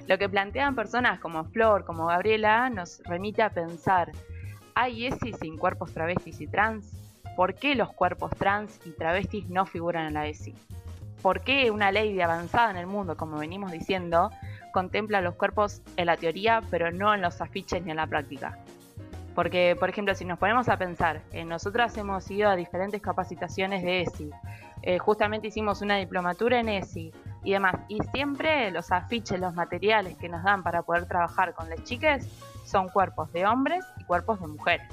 Lo 0.07 0.17
que 0.17 0.29
plantean 0.29 0.73
personas 0.73 1.19
como 1.19 1.43
Flor, 1.43 1.83
como 1.83 2.05
Gabriela, 2.05 2.69
nos 2.69 3.01
remite 3.03 3.41
a 3.41 3.49
pensar, 3.49 4.13
¿hay 4.77 5.07
ESI 5.07 5.33
sin 5.33 5.57
cuerpos 5.57 5.91
travestis 5.91 6.39
y 6.39 6.45
trans? 6.45 6.91
¿Por 7.35 7.55
qué 7.55 7.73
los 7.73 7.91
cuerpos 7.93 8.29
trans 8.37 8.79
y 8.85 8.91
travestis 8.91 9.49
no 9.49 9.65
figuran 9.65 10.05
en 10.05 10.13
la 10.13 10.27
ESI? 10.27 10.53
¿Por 11.23 11.41
qué 11.41 11.71
una 11.71 11.91
ley 11.91 12.13
de 12.13 12.21
avanzada 12.21 12.69
en 12.69 12.77
el 12.77 12.85
mundo, 12.85 13.17
como 13.17 13.39
venimos 13.39 13.71
diciendo, 13.71 14.29
contempla 14.71 15.21
los 15.21 15.33
cuerpos 15.33 15.81
en 15.95 16.05
la 16.05 16.15
teoría, 16.15 16.61
pero 16.69 16.91
no 16.91 17.11
en 17.11 17.21
los 17.21 17.41
afiches 17.41 17.83
ni 17.83 17.89
en 17.89 17.97
la 17.97 18.05
práctica. 18.05 18.59
Porque, 19.33 19.75
por 19.79 19.89
ejemplo, 19.89 20.13
si 20.13 20.25
nos 20.25 20.37
ponemos 20.37 20.69
a 20.69 20.77
pensar, 20.77 21.21
eh, 21.31 21.43
nosotras 21.43 21.97
hemos 21.97 22.29
ido 22.29 22.47
a 22.47 22.55
diferentes 22.55 23.01
capacitaciones 23.01 23.81
de 23.81 24.01
ESI, 24.01 24.29
eh, 24.83 24.99
justamente 24.99 25.47
hicimos 25.47 25.81
una 25.81 25.97
diplomatura 25.97 26.59
en 26.59 26.69
ESI 26.69 27.11
y 27.43 27.51
demás, 27.51 27.77
y 27.87 27.97
siempre 28.13 28.69
los 28.69 28.91
afiches, 28.91 29.39
los 29.39 29.55
materiales 29.55 30.17
que 30.17 30.29
nos 30.29 30.43
dan 30.43 30.61
para 30.61 30.83
poder 30.83 31.07
trabajar 31.07 31.55
con 31.55 31.67
las 31.67 31.83
chiques 31.83 32.29
son 32.67 32.89
cuerpos 32.89 33.31
de 33.33 33.45
hombres 33.45 33.83
y 33.99 34.03
cuerpos 34.03 34.39
de 34.41 34.47
mujeres. 34.47 34.87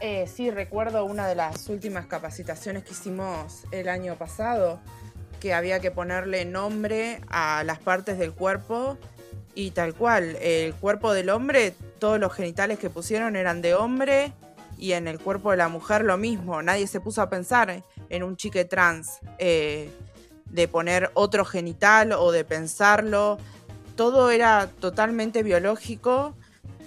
Eh, 0.00 0.26
sí, 0.26 0.50
recuerdo 0.50 1.04
una 1.04 1.26
de 1.26 1.34
las 1.34 1.68
últimas 1.68 2.06
capacitaciones 2.06 2.84
que 2.84 2.92
hicimos 2.92 3.64
el 3.70 3.88
año 3.88 4.14
pasado, 4.16 4.80
que 5.40 5.54
había 5.54 5.80
que 5.80 5.90
ponerle 5.90 6.44
nombre 6.44 7.20
a 7.28 7.62
las 7.64 7.78
partes 7.78 8.18
del 8.18 8.32
cuerpo 8.32 8.98
y 9.54 9.70
tal 9.70 9.94
cual, 9.94 10.36
el 10.40 10.74
cuerpo 10.74 11.12
del 11.12 11.30
hombre, 11.30 11.74
todos 11.98 12.18
los 12.20 12.32
genitales 12.32 12.78
que 12.78 12.90
pusieron 12.90 13.36
eran 13.36 13.62
de 13.62 13.74
hombre 13.74 14.32
y 14.78 14.92
en 14.92 15.08
el 15.08 15.18
cuerpo 15.18 15.50
de 15.50 15.56
la 15.56 15.68
mujer 15.68 16.04
lo 16.04 16.18
mismo. 16.18 16.60
Nadie 16.62 16.86
se 16.86 17.00
puso 17.00 17.22
a 17.22 17.30
pensar 17.30 17.82
en 18.10 18.22
un 18.22 18.36
chique 18.36 18.66
trans, 18.66 19.20
eh, 19.38 19.90
de 20.44 20.68
poner 20.68 21.10
otro 21.14 21.44
genital 21.44 22.12
o 22.12 22.32
de 22.32 22.44
pensarlo. 22.44 23.38
Todo 23.96 24.30
era 24.30 24.68
totalmente 24.78 25.42
biológico 25.42 26.34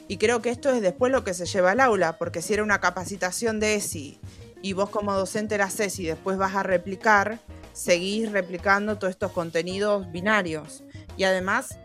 y 0.09 0.17
creo 0.17 0.41
que 0.41 0.49
esto 0.49 0.71
es 0.71 0.81
después 0.81 1.11
lo 1.11 1.23
que 1.23 1.33
se 1.33 1.45
lleva 1.45 1.71
al 1.71 1.79
aula, 1.79 2.17
porque 2.17 2.41
si 2.41 2.53
era 2.53 2.63
una 2.63 2.81
capacitación 2.81 3.59
de 3.59 3.75
ESI 3.75 4.19
y 4.61 4.73
vos 4.73 4.89
como 4.89 5.13
docente 5.13 5.57
la 5.57 5.65
haces 5.65 5.99
y 5.99 6.05
después 6.05 6.37
vas 6.37 6.55
a 6.55 6.63
replicar, 6.63 7.39
seguís 7.71 8.31
replicando 8.31 8.97
todos 8.97 9.11
estos 9.11 9.31
contenidos 9.31 10.11
binarios. 10.11 10.83
Y 11.15 11.25
además 11.25 11.77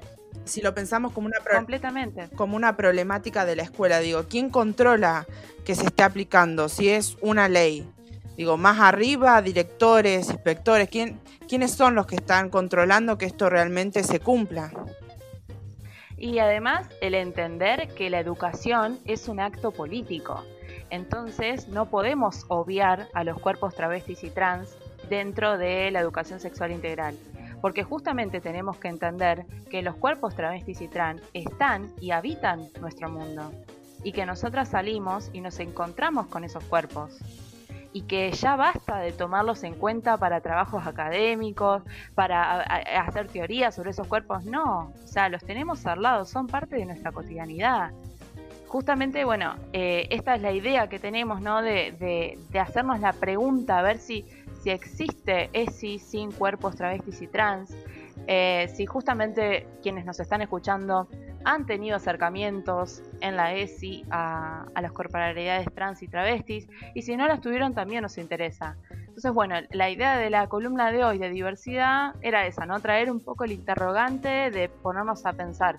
si 0.44 0.60
lo 0.60 0.74
pensamos 0.74 1.12
como 1.12 1.26
una, 1.26 1.38
Completamente. 1.38 2.28
como 2.34 2.56
una 2.56 2.76
problemática 2.76 3.44
de 3.44 3.56
la 3.56 3.62
escuela, 3.62 4.00
digo, 4.00 4.24
¿quién 4.28 4.50
controla 4.50 5.26
que 5.64 5.74
se 5.74 5.84
esté 5.86 6.02
aplicando? 6.02 6.68
Si 6.68 6.88
es 6.88 7.16
una 7.20 7.48
ley, 7.48 7.86
digo, 8.36 8.56
más 8.56 8.80
arriba, 8.80 9.40
directores, 9.42 10.28
inspectores, 10.30 10.88
¿quién, 10.88 11.20
¿quiénes 11.48 11.72
son 11.72 11.94
los 11.94 12.06
que 12.06 12.16
están 12.16 12.50
controlando 12.50 13.16
que 13.16 13.26
esto 13.26 13.48
realmente 13.48 14.02
se 14.02 14.20
cumpla? 14.20 14.72
Y 16.16 16.38
además 16.38 16.88
el 17.00 17.14
entender 17.14 17.88
que 17.94 18.10
la 18.10 18.20
educación 18.20 18.98
es 19.04 19.28
un 19.28 19.40
acto 19.40 19.72
político. 19.72 20.44
Entonces 20.90 21.68
no 21.68 21.90
podemos 21.90 22.44
obviar 22.48 23.08
a 23.14 23.24
los 23.24 23.40
cuerpos 23.40 23.74
travestis 23.74 24.24
y 24.24 24.30
trans 24.30 24.76
dentro 25.08 25.58
de 25.58 25.90
la 25.90 26.00
educación 26.00 26.40
sexual 26.40 26.72
integral 26.72 27.16
porque 27.64 27.82
justamente 27.82 28.42
tenemos 28.42 28.76
que 28.76 28.88
entender 28.88 29.46
que 29.70 29.80
los 29.80 29.96
cuerpos 29.96 30.34
travestis 30.34 30.82
y 30.82 30.88
trans 30.88 31.22
están 31.32 31.90
y 31.98 32.10
habitan 32.10 32.68
nuestro 32.78 33.08
mundo, 33.08 33.52
y 34.02 34.12
que 34.12 34.26
nosotras 34.26 34.68
salimos 34.68 35.30
y 35.32 35.40
nos 35.40 35.58
encontramos 35.60 36.26
con 36.26 36.44
esos 36.44 36.62
cuerpos, 36.64 37.16
y 37.94 38.02
que 38.02 38.30
ya 38.32 38.56
basta 38.56 38.98
de 38.98 39.12
tomarlos 39.12 39.62
en 39.62 39.74
cuenta 39.74 40.18
para 40.18 40.40
trabajos 40.40 40.86
académicos, 40.86 41.82
para 42.14 42.60
hacer 42.60 43.28
teorías 43.28 43.74
sobre 43.74 43.90
esos 43.90 44.06
cuerpos, 44.08 44.44
no, 44.44 44.92
o 45.02 45.06
sea, 45.06 45.28
los 45.28 45.44
tenemos 45.44 45.86
al 45.86 46.02
lado, 46.02 46.24
son 46.24 46.48
parte 46.48 46.76
de 46.76 46.84
nuestra 46.84 47.12
cotidianidad. 47.12 47.92
Justamente, 48.66 49.24
bueno, 49.24 49.54
eh, 49.72 50.08
esta 50.10 50.34
es 50.34 50.42
la 50.42 50.50
idea 50.50 50.88
que 50.88 50.98
tenemos, 50.98 51.40
¿no? 51.40 51.62
De, 51.62 52.36
de, 52.50 52.58
hacernos 52.58 52.98
la 52.98 53.12
pregunta, 53.12 53.78
a 53.78 53.82
ver 53.82 53.98
si 53.98 54.26
si 54.64 54.70
existe 54.70 55.50
ESI 55.52 55.98
sin 55.98 56.32
cuerpos 56.32 56.74
travestis 56.74 57.20
y 57.20 57.26
trans, 57.26 57.70
eh, 58.26 58.72
si 58.74 58.86
justamente 58.86 59.66
quienes 59.82 60.06
nos 60.06 60.18
están 60.20 60.40
escuchando 60.40 61.06
han 61.44 61.66
tenido 61.66 61.96
acercamientos 61.96 63.02
en 63.20 63.36
la 63.36 63.54
ESI 63.54 64.04
a, 64.10 64.66
las 64.80 64.92
corporalidades 64.92 65.66
trans 65.74 66.02
y 66.02 66.08
travestis, 66.08 66.68
y 66.94 67.02
si 67.02 67.16
no 67.16 67.26
las 67.26 67.40
tuvieron 67.40 67.74
también 67.74 68.02
nos 68.02 68.18
interesa. 68.18 68.76
Entonces, 68.90 69.32
bueno, 69.32 69.56
la 69.70 69.90
idea 69.90 70.16
de 70.16 70.30
la 70.30 70.48
columna 70.48 70.90
de 70.90 71.04
hoy 71.04 71.18
de 71.18 71.28
diversidad 71.30 72.14
era 72.20 72.46
esa, 72.46 72.66
¿no? 72.66 72.80
Traer 72.80 73.10
un 73.10 73.20
poco 73.20 73.44
el 73.44 73.52
interrogante 73.52 74.50
de 74.50 74.68
ponernos 74.68 75.24
a 75.26 75.32
pensar. 75.32 75.78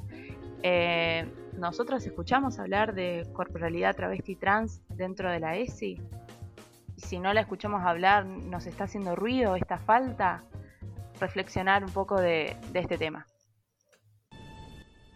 Eh, 0.63 1.25
¿Nosotros 1.57 2.05
escuchamos 2.05 2.60
hablar 2.60 2.93
de 2.93 3.27
corporalidad 3.34 3.95
travesti 3.95 4.36
trans 4.36 4.81
dentro 4.89 5.29
de 5.31 5.39
la 5.39 5.55
ESI? 5.55 6.01
si 6.98 7.19
no 7.19 7.34
la 7.34 7.41
escuchamos 7.41 7.84
hablar, 7.84 8.25
nos 8.25 8.65
está 8.65 8.86
haciendo 8.86 9.15
ruido 9.15 9.55
esta 9.55 9.77
falta, 9.77 10.43
reflexionar 11.19 11.84
un 11.84 11.91
poco 11.91 12.19
de, 12.19 12.55
de 12.72 12.79
este 12.79 12.98
tema. 12.98 13.25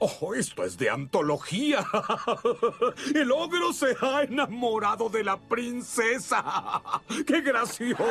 ¡Oh, 0.02 0.34
esto 0.34 0.64
es 0.64 0.78
de 0.78 0.90
antología! 0.90 1.86
El 3.14 3.34
ogro 3.34 3.74
se 3.74 3.98
ha 4.02 4.24
enamorado 4.24 5.10
de 5.10 5.26
la 5.26 5.38
princesa. 5.38 6.82
¡Qué 7.28 7.42
gracioso! 7.42 8.02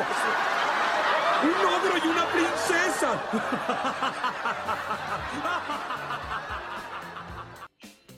¡Un 1.41 1.49
ogro 1.49 1.97
y 1.97 2.07
una 2.07 2.27
princesa! 2.31 3.19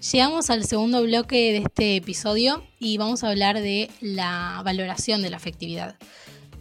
Llegamos 0.11 0.49
al 0.49 0.65
segundo 0.65 1.01
bloque 1.03 1.53
de 1.53 1.59
este 1.59 1.95
episodio 1.95 2.65
y 2.77 2.97
vamos 2.97 3.23
a 3.23 3.29
hablar 3.29 3.61
de 3.61 3.89
la 4.01 4.61
valoración 4.65 5.21
de 5.21 5.29
la 5.29 5.37
afectividad. 5.37 5.95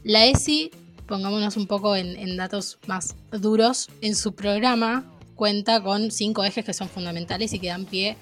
La 0.05 0.26
ESI, 0.26 0.71
pongámonos 1.09 1.57
un 1.57 1.67
poco 1.67 1.97
en, 1.97 2.37
datos 2.37 2.79
más 2.87 3.17
duros, 3.33 3.88
en 4.00 4.14
su 4.14 4.37
programa 4.37 5.11
cuenta 5.41 5.83
con 5.83 6.11
cinco 6.11 6.45
ejes 6.45 6.67
que 6.67 6.75
son 6.75 6.91
fundamentales 6.91 7.55
y 7.55 7.59
que 7.59 7.69
dan 7.69 7.87
pie 7.87 8.19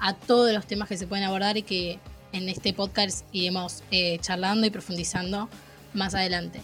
a 0.00 0.12
todos 0.12 0.52
los 0.52 0.66
temas 0.66 0.86
que 0.86 0.98
se 0.98 1.06
pueden 1.06 1.24
abordar 1.24 1.56
y 1.56 1.62
que 1.62 1.98
en 2.32 2.50
este 2.50 2.74
podcast 2.74 3.24
iremos 3.32 3.82
eh, 3.90 4.18
charlando 4.20 4.66
y 4.66 4.70
profundizando 4.70 5.48
más 5.94 6.14
adelante. 6.14 6.60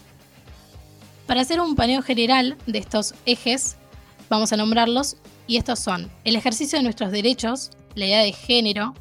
Para 1.25 1.41
hacer 1.41 1.59
un 1.59 1.75
paneo 1.75 2.03
general 2.03 2.55
de 2.67 2.77
estos 2.77 3.15
ejes, 3.25 3.77
vamos 4.29 4.53
a 4.53 4.57
nombrarlos 4.57 5.17
y 5.47 5.57
estos 5.57 5.79
son 5.79 6.11
el 6.23 6.35
ejercicio 6.35 6.77
de 6.77 6.83
nuestros 6.83 7.11
derechos, 7.11 7.71
la 7.95 8.05
idea 8.05 8.21
de 8.21 8.31
género, 8.31 8.93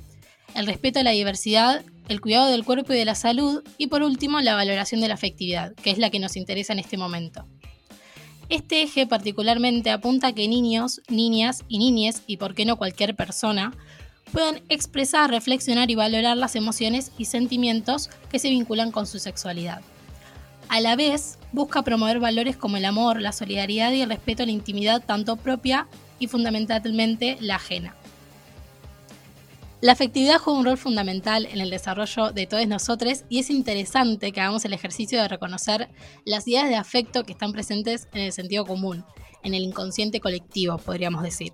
el 0.54 0.66
respeto 0.66 1.00
a 1.00 1.02
la 1.02 1.10
diversidad, 1.10 1.84
el 2.08 2.22
cuidado 2.22 2.50
del 2.50 2.64
cuerpo 2.64 2.94
y 2.94 2.96
de 2.96 3.04
la 3.04 3.14
salud 3.14 3.62
y 3.76 3.88
por 3.88 4.02
último 4.02 4.40
la 4.40 4.54
valoración 4.54 5.02
de 5.02 5.08
la 5.08 5.14
afectividad, 5.14 5.74
que 5.74 5.90
es 5.90 5.98
la 5.98 6.08
que 6.08 6.18
nos 6.18 6.34
interesa 6.34 6.72
en 6.72 6.78
este 6.78 6.96
momento. 6.96 7.46
Este 8.48 8.82
eje 8.82 9.06
particularmente 9.06 9.90
apunta 9.90 10.28
a 10.28 10.32
que 10.32 10.48
niños, 10.48 11.00
niñas 11.08 11.64
y 11.68 11.78
niñes, 11.78 12.22
y 12.26 12.36
por 12.36 12.54
qué 12.54 12.64
no 12.64 12.76
cualquier 12.76 13.16
persona, 13.16 13.72
puedan 14.32 14.60
expresar, 14.68 15.30
reflexionar 15.30 15.90
y 15.90 15.94
valorar 15.94 16.36
las 16.36 16.56
emociones 16.56 17.12
y 17.16 17.26
sentimientos 17.26 18.10
que 18.30 18.38
se 18.38 18.50
vinculan 18.50 18.90
con 18.90 19.06
su 19.06 19.18
sexualidad. 19.18 19.80
A 20.68 20.80
la 20.80 20.96
vez, 20.96 21.38
busca 21.52 21.82
promover 21.82 22.18
valores 22.18 22.56
como 22.56 22.76
el 22.76 22.84
amor, 22.84 23.20
la 23.20 23.32
solidaridad 23.32 23.92
y 23.92 24.02
el 24.02 24.08
respeto 24.08 24.42
a 24.42 24.46
la 24.46 24.52
intimidad 24.52 25.04
tanto 25.04 25.36
propia 25.36 25.86
y 26.18 26.26
fundamentalmente 26.26 27.36
la 27.40 27.56
ajena. 27.56 27.94
La 29.84 29.92
afectividad 29.92 30.38
juega 30.38 30.58
un 30.58 30.64
rol 30.64 30.78
fundamental 30.78 31.44
en 31.44 31.60
el 31.60 31.68
desarrollo 31.68 32.32
de 32.32 32.46
todos 32.46 32.66
nosotros 32.66 33.24
y 33.28 33.38
es 33.38 33.50
interesante 33.50 34.32
que 34.32 34.40
hagamos 34.40 34.64
el 34.64 34.72
ejercicio 34.72 35.20
de 35.20 35.28
reconocer 35.28 35.90
las 36.24 36.48
ideas 36.48 36.70
de 36.70 36.76
afecto 36.76 37.24
que 37.24 37.32
están 37.32 37.52
presentes 37.52 38.08
en 38.14 38.22
el 38.22 38.32
sentido 38.32 38.64
común, 38.64 39.04
en 39.42 39.52
el 39.52 39.62
inconsciente 39.62 40.20
colectivo, 40.20 40.78
podríamos 40.78 41.22
decir. 41.22 41.52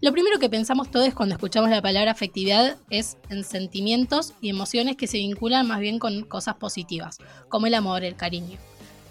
Lo 0.00 0.10
primero 0.10 0.38
que 0.38 0.48
pensamos 0.48 0.90
todos 0.90 1.12
cuando 1.12 1.34
escuchamos 1.34 1.68
la 1.68 1.82
palabra 1.82 2.12
afectividad 2.12 2.78
es 2.88 3.18
en 3.28 3.44
sentimientos 3.44 4.32
y 4.40 4.48
emociones 4.48 4.96
que 4.96 5.06
se 5.06 5.18
vinculan 5.18 5.68
más 5.68 5.80
bien 5.80 5.98
con 5.98 6.22
cosas 6.22 6.54
positivas, 6.54 7.18
como 7.50 7.66
el 7.66 7.74
amor, 7.74 8.04
el 8.04 8.16
cariño. 8.16 8.58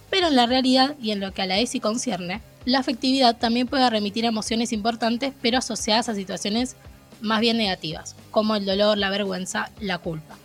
Pero 0.09 0.29
en 0.29 0.35
la 0.35 0.47
realidad 0.47 0.95
y 0.99 1.11
en 1.11 1.19
lo 1.19 1.35
que 1.35 1.43
a 1.43 1.45
la 1.45 1.59
ESI 1.59 1.81
concierne, 1.81 2.41
la 2.65 2.79
afectividad 2.79 3.37
también 3.37 3.67
puede 3.67 3.87
remitir 3.91 4.25
a 4.25 4.29
emociones 4.29 4.73
importantes 4.73 5.33
pero 5.39 5.59
asociadas 5.59 6.09
a 6.09 6.15
situaciones 6.15 6.77
más 7.21 7.39
bien 7.41 7.57
negativas, 7.57 8.15
como 8.31 8.55
el 8.55 8.65
dolor, 8.65 8.97
la 8.97 9.09
vergüenza, 9.09 9.71
la 9.79 9.97
culpa. 9.97 10.37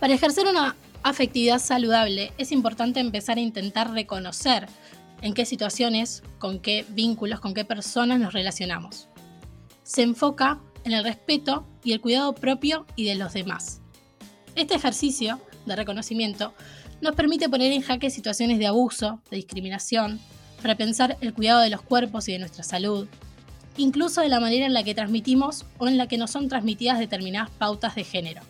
Para 0.00 0.14
ejercer 0.14 0.46
una 0.46 0.76
afectividad 1.02 1.58
saludable 1.58 2.32
es 2.38 2.52
importante 2.52 3.00
empezar 3.00 3.38
a 3.38 3.42
intentar 3.42 3.92
reconocer 3.92 4.66
en 5.22 5.34
qué 5.34 5.46
situaciones, 5.46 6.22
con 6.38 6.58
qué 6.58 6.84
vínculos, 6.90 7.40
con 7.40 7.54
qué 7.54 7.64
personas 7.64 8.20
nos 8.20 8.32
relacionamos. 8.32 9.08
Se 9.82 10.02
enfoca 10.02 10.60
en 10.84 10.92
el 10.92 11.04
respeto 11.04 11.66
y 11.82 11.92
el 11.92 12.00
cuidado 12.00 12.34
propio 12.34 12.86
y 12.96 13.04
de 13.04 13.14
los 13.14 13.32
demás. 13.32 13.80
Este 14.54 14.74
ejercicio 14.74 15.40
de 15.66 15.76
reconocimiento 15.76 16.54
nos 17.00 17.14
permite 17.14 17.48
poner 17.48 17.72
en 17.72 17.82
jaque 17.82 18.10
situaciones 18.10 18.58
de 18.58 18.66
abuso, 18.66 19.20
de 19.30 19.36
discriminación, 19.36 20.20
para 20.62 20.76
pensar 20.76 21.18
el 21.20 21.34
cuidado 21.34 21.60
de 21.60 21.70
los 21.70 21.82
cuerpos 21.82 22.28
y 22.28 22.32
de 22.32 22.38
nuestra 22.38 22.64
salud, 22.64 23.06
incluso 23.76 24.20
de 24.20 24.28
la 24.28 24.40
manera 24.40 24.66
en 24.66 24.74
la 24.74 24.82
que 24.82 24.94
transmitimos 24.94 25.64
o 25.78 25.88
en 25.88 25.96
la 25.98 26.06
que 26.06 26.18
nos 26.18 26.30
son 26.30 26.48
transmitidas 26.48 26.98
determinadas 26.98 27.50
pautas 27.50 27.94
de 27.94 28.04
género. 28.04 28.42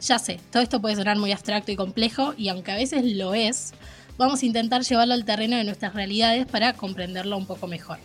Ya 0.00 0.18
sé, 0.18 0.38
todo 0.52 0.62
esto 0.62 0.80
puede 0.80 0.96
sonar 0.96 1.16
muy 1.16 1.32
abstracto 1.32 1.72
y 1.72 1.76
complejo 1.76 2.34
y 2.36 2.48
aunque 2.48 2.72
a 2.72 2.76
veces 2.76 3.04
lo 3.04 3.34
es, 3.34 3.72
vamos 4.18 4.42
a 4.42 4.46
intentar 4.46 4.82
llevarlo 4.82 5.14
al 5.14 5.24
terreno 5.24 5.56
de 5.56 5.64
nuestras 5.64 5.94
realidades 5.94 6.46
para 6.46 6.74
comprenderlo 6.74 7.36
un 7.36 7.46
poco 7.46 7.66
mejor. 7.66 7.98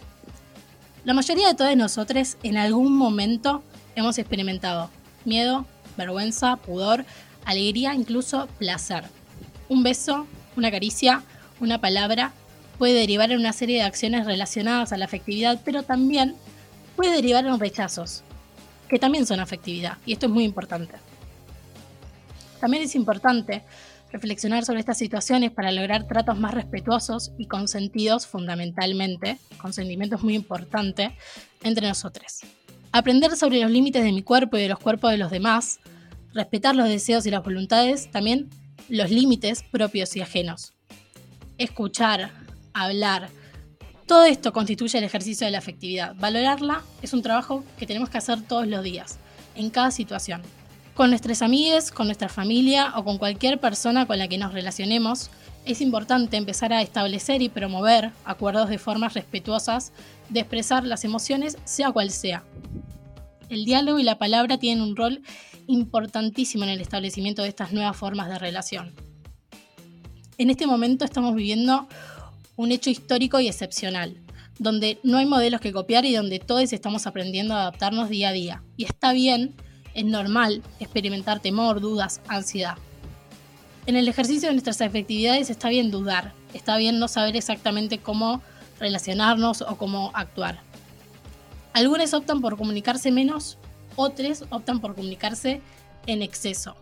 La 1.06 1.14
mayoría 1.14 1.48
de 1.48 1.56
todos 1.56 1.76
nosotros 1.76 2.38
en 2.44 2.58
algún 2.58 2.96
momento 2.96 3.64
hemos 3.96 4.18
experimentado 4.18 4.90
miedo, 5.26 5.66
vergüenza, 5.98 6.56
pudor, 6.58 7.06
alegría, 7.46 7.94
incluso 7.94 8.48
placer. 8.58 9.04
Un 9.68 9.84
beso, 9.84 10.26
una 10.56 10.72
caricia, 10.72 11.24
una 11.60 11.80
palabra 11.82 12.34
puede 12.80 12.94
derivar 12.94 13.32
en 13.32 13.40
una 13.40 13.54
serie 13.54 13.76
de 13.76 13.84
acciones 13.84 14.26
relacionadas 14.26 14.94
a 14.94 14.98
la 14.98 15.06
afectividad, 15.06 15.60
pero 15.64 15.84
también 15.84 16.34
puede 16.96 17.12
derivar 17.12 17.46
en 17.46 17.60
rechazos, 17.60 18.24
que 18.88 18.98
también 18.98 19.28
son 19.28 19.42
afectividad, 19.42 19.98
y 20.06 20.14
esto 20.14 20.26
es 20.28 20.32
muy 20.32 20.46
importante. 20.46 20.96
También 22.62 22.82
es 22.82 22.96
importante 22.96 23.64
reflexionar 24.12 24.66
sobre 24.66 24.80
estas 24.80 24.98
situaciones 24.98 25.52
para 25.52 25.72
lograr 25.72 26.08
tratos 26.08 26.40
más 26.40 26.54
respetuosos 26.54 27.32
y 27.38 27.48
consentidos 27.48 28.26
fundamentalmente, 28.26 29.38
consentimiento 29.62 30.16
es 30.16 30.24
muy 30.24 30.36
importante, 30.36 31.16
entre 31.64 31.88
nosotros. 31.88 32.40
Aprender 32.94 33.36
sobre 33.36 33.60
los 33.62 33.70
límites 33.70 34.04
de 34.04 34.12
mi 34.14 34.24
cuerpo 34.24 34.58
y 34.58 34.62
de 34.62 34.70
los 34.70 34.80
cuerpos 34.80 35.12
de 35.12 35.18
los 35.18 35.32
demás, 35.32 35.80
respetar 36.34 36.78
los 36.78 36.88
deseos 36.88 37.26
y 37.26 37.30
las 37.30 37.44
voluntades, 37.44 38.10
también 38.10 38.50
los 38.88 39.12
límites 39.12 39.64
propios 39.70 40.16
y 40.16 40.22
ajenos. 40.22 40.74
Escuchar, 41.58 42.32
hablar, 42.74 43.30
todo 44.06 44.26
esto 44.26 44.54
constituye 44.54 44.98
el 44.98 45.04
ejercicio 45.04 45.46
de 45.46 45.52
la 45.52 45.60
afectividad. 45.60 46.16
Valorarla 46.16 46.82
es 47.02 47.14
un 47.14 47.22
trabajo 47.22 47.64
que 47.78 47.86
tenemos 47.86 48.10
que 48.10 48.18
hacer 48.18 48.42
todos 48.42 48.66
los 48.68 48.84
días, 48.84 49.20
en 49.56 49.70
cada 49.70 49.92
situación. 49.92 50.42
Con 50.96 51.12
nuestras 51.12 51.42
amigas, 51.42 51.92
con 51.92 52.08
nuestra 52.08 52.28
familia 52.28 52.94
o 52.96 53.04
con 53.04 53.20
cualquier 53.20 53.60
persona 53.60 54.06
con 54.06 54.18
la 54.18 54.28
que 54.28 54.38
nos 54.38 54.52
relacionemos, 54.52 55.30
es 55.66 55.82
importante 55.82 56.38
empezar 56.38 56.74
a 56.74 56.82
establecer 56.82 57.42
y 57.42 57.50
promover 57.50 58.12
acuerdos 58.26 58.70
de 58.70 58.80
formas 58.80 59.14
respetuosas 59.14 59.94
de 60.30 60.40
expresar 60.40 60.84
las 60.86 61.06
emociones, 61.06 61.58
sea 61.64 61.92
cual 61.92 62.10
sea. 62.10 62.44
El 63.50 63.66
diálogo 63.66 64.00
y 64.00 64.04
la 64.04 64.18
palabra 64.18 64.58
tienen 64.58 64.84
un 64.84 64.96
rol 64.96 65.22
importantísimo 65.68 66.64
en 66.64 66.72
el 66.72 66.82
establecimiento 66.82 67.44
de 67.44 67.50
estas 67.50 67.74
nuevas 67.74 67.96
formas 67.96 68.28
de 68.30 68.40
relación. 68.40 68.94
En 70.40 70.50
este 70.50 70.66
momento 70.66 71.06
estamos 71.06 71.36
viviendo 71.36 71.88
un 72.60 72.74
hecho 72.74 72.90
histórico 72.90 73.40
y 73.40 73.48
excepcional, 73.48 74.18
donde 74.58 75.00
no 75.02 75.18
hay 75.18 75.26
modelos 75.26 75.62
que 75.62 75.72
copiar 75.72 76.04
y 76.04 76.14
donde 76.14 76.40
todos 76.40 76.74
estamos 76.74 77.08
aprendiendo 77.08 77.54
a 77.54 77.62
adaptarnos 77.62 78.10
día 78.10 78.30
a 78.30 78.34
día. 78.34 78.64
Y 78.76 78.84
está 78.84 79.14
bien, 79.14 79.56
es 79.94 80.04
normal 80.04 80.62
experimentar 80.82 81.40
temor, 81.40 81.80
dudas, 81.80 82.20
ansiedad. 82.28 82.76
En 83.86 83.96
el 83.96 84.10
ejercicio 84.10 84.50
de 84.50 84.56
nuestras 84.56 84.82
efectividades 84.82 85.50
está 85.50 85.70
bien 85.70 85.90
dudar, 85.90 86.34
está 86.54 86.76
bien 86.76 87.00
no 87.00 87.08
saber 87.08 87.38
exactamente 87.38 88.00
cómo 88.00 88.42
relacionarnos 88.78 89.62
o 89.62 89.78
cómo 89.78 90.12
actuar. 90.14 90.60
Algunos 91.72 92.14
optan 92.14 92.42
por 92.42 92.58
comunicarse 92.58 93.10
menos, 93.10 93.58
otros 93.96 94.44
optan 94.50 94.82
por 94.82 94.96
comunicarse 94.96 95.62
en 96.08 96.22
exceso. 96.22 96.76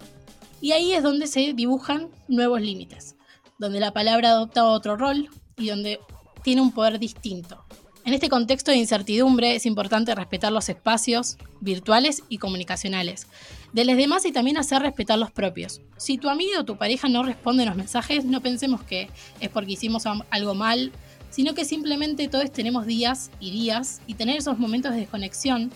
Y 0.60 0.72
ahí 0.72 0.94
es 0.94 1.04
donde 1.04 1.28
se 1.28 1.54
dibujan 1.54 2.10
nuevos 2.28 2.62
límites, 2.62 3.16
donde 3.60 3.80
la 3.80 3.94
palabra 3.94 4.30
adopta 4.30 4.66
otro 4.66 4.98
rol, 4.98 5.30
y 5.58 5.70
donde 5.70 6.00
tiene 6.44 6.62
un 6.62 6.72
poder 6.72 7.00
distinto. 7.00 7.64
En 8.06 8.14
este 8.14 8.30
contexto 8.30 8.72
de 8.72 8.78
incertidumbre 8.78 9.56
es 9.56 9.66
importante 9.66 10.16
respetar 10.16 10.54
los 10.54 10.70
espacios 10.70 11.38
virtuales 11.60 12.24
y 12.30 12.38
comunicacionales 12.38 13.28
de 13.74 13.84
los 13.84 13.98
demás 13.98 14.26
y 14.26 14.32
también 14.32 14.58
hacer 14.58 14.82
respetar 14.82 15.20
los 15.20 15.32
propios. 15.32 15.82
Si 15.98 16.18
tu 16.18 16.30
amigo 16.30 16.62
o 16.62 16.64
tu 16.64 16.78
pareja 16.78 17.10
no 17.10 17.24
responde 17.24 17.66
los 17.66 17.76
mensajes, 17.76 18.24
no 18.24 18.40
pensemos 18.42 18.82
que 18.84 19.10
es 19.42 19.50
porque 19.50 19.74
hicimos 19.74 20.06
algo 20.30 20.56
mal, 20.56 20.94
sino 21.32 21.54
que 21.54 21.66
simplemente 21.66 22.30
todos 22.30 22.50
tenemos 22.50 22.86
días 22.86 23.30
y 23.42 23.52
días 23.52 24.00
y 24.08 24.14
tener 24.14 24.38
esos 24.38 24.58
momentos 24.58 24.94
de 24.94 25.02
desconexión 25.02 25.70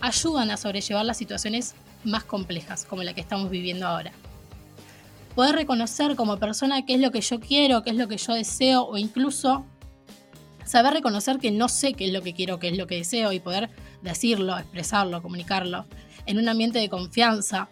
ayudan 0.00 0.50
a 0.50 0.56
sobrellevar 0.56 1.04
las 1.04 1.18
situaciones 1.18 1.74
más 2.02 2.24
complejas 2.24 2.86
como 2.86 3.02
la 3.02 3.14
que 3.14 3.20
estamos 3.20 3.50
viviendo 3.50 3.86
ahora 3.86 4.12
poder 5.34 5.54
reconocer 5.54 6.16
como 6.16 6.38
persona 6.38 6.84
qué 6.84 6.94
es 6.94 7.00
lo 7.00 7.10
que 7.10 7.20
yo 7.20 7.40
quiero, 7.40 7.82
qué 7.82 7.90
es 7.90 7.96
lo 7.96 8.08
que 8.08 8.16
yo 8.16 8.34
deseo 8.34 8.84
o 8.84 8.96
incluso 8.96 9.64
saber 10.64 10.94
reconocer 10.94 11.38
que 11.38 11.50
no 11.50 11.68
sé 11.68 11.94
qué 11.94 12.06
es 12.06 12.12
lo 12.12 12.22
que 12.22 12.34
quiero, 12.34 12.58
qué 12.58 12.68
es 12.68 12.78
lo 12.78 12.86
que 12.86 12.96
deseo 12.96 13.32
y 13.32 13.40
poder 13.40 13.70
decirlo, 14.02 14.56
expresarlo, 14.58 15.22
comunicarlo 15.22 15.86
en 16.26 16.38
un 16.38 16.48
ambiente 16.48 16.78
de 16.78 16.88
confianza 16.88 17.68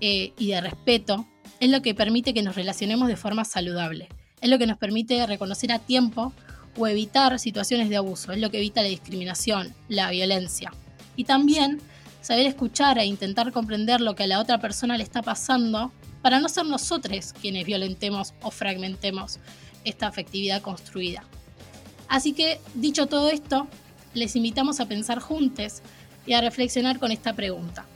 eh, 0.00 0.32
y 0.38 0.48
de 0.48 0.60
respeto 0.60 1.26
es 1.60 1.70
lo 1.70 1.82
que 1.82 1.94
permite 1.94 2.34
que 2.34 2.42
nos 2.42 2.54
relacionemos 2.54 3.08
de 3.08 3.16
forma 3.16 3.44
saludable. 3.44 4.08
Es 4.40 4.50
lo 4.50 4.58
que 4.58 4.66
nos 4.66 4.76
permite 4.76 5.26
reconocer 5.26 5.72
a 5.72 5.78
tiempo 5.78 6.32
o 6.76 6.86
evitar 6.86 7.38
situaciones 7.38 7.88
de 7.88 7.96
abuso. 7.96 8.32
Es 8.32 8.38
lo 8.38 8.50
que 8.50 8.58
evita 8.58 8.82
la 8.82 8.88
discriminación, 8.88 9.74
la 9.88 10.10
violencia. 10.10 10.72
Y 11.16 11.24
también 11.24 11.80
saber 12.20 12.46
escuchar 12.46 12.98
e 12.98 13.06
intentar 13.06 13.52
comprender 13.52 14.00
lo 14.00 14.14
que 14.14 14.24
a 14.24 14.26
la 14.26 14.40
otra 14.40 14.58
persona 14.60 14.98
le 14.98 15.02
está 15.02 15.22
pasando 15.22 15.92
para 16.26 16.40
no 16.40 16.48
ser 16.48 16.66
nosotros 16.66 17.32
quienes 17.40 17.64
violentemos 17.64 18.34
o 18.42 18.50
fragmentemos 18.50 19.38
esta 19.84 20.08
afectividad 20.08 20.60
construida. 20.60 21.22
Así 22.08 22.32
que, 22.32 22.60
dicho 22.74 23.06
todo 23.06 23.28
esto, 23.28 23.68
les 24.12 24.34
invitamos 24.34 24.80
a 24.80 24.86
pensar 24.86 25.20
juntos 25.20 25.82
y 26.26 26.32
a 26.32 26.40
reflexionar 26.40 26.98
con 26.98 27.12
esta 27.12 27.34
pregunta. 27.34 27.86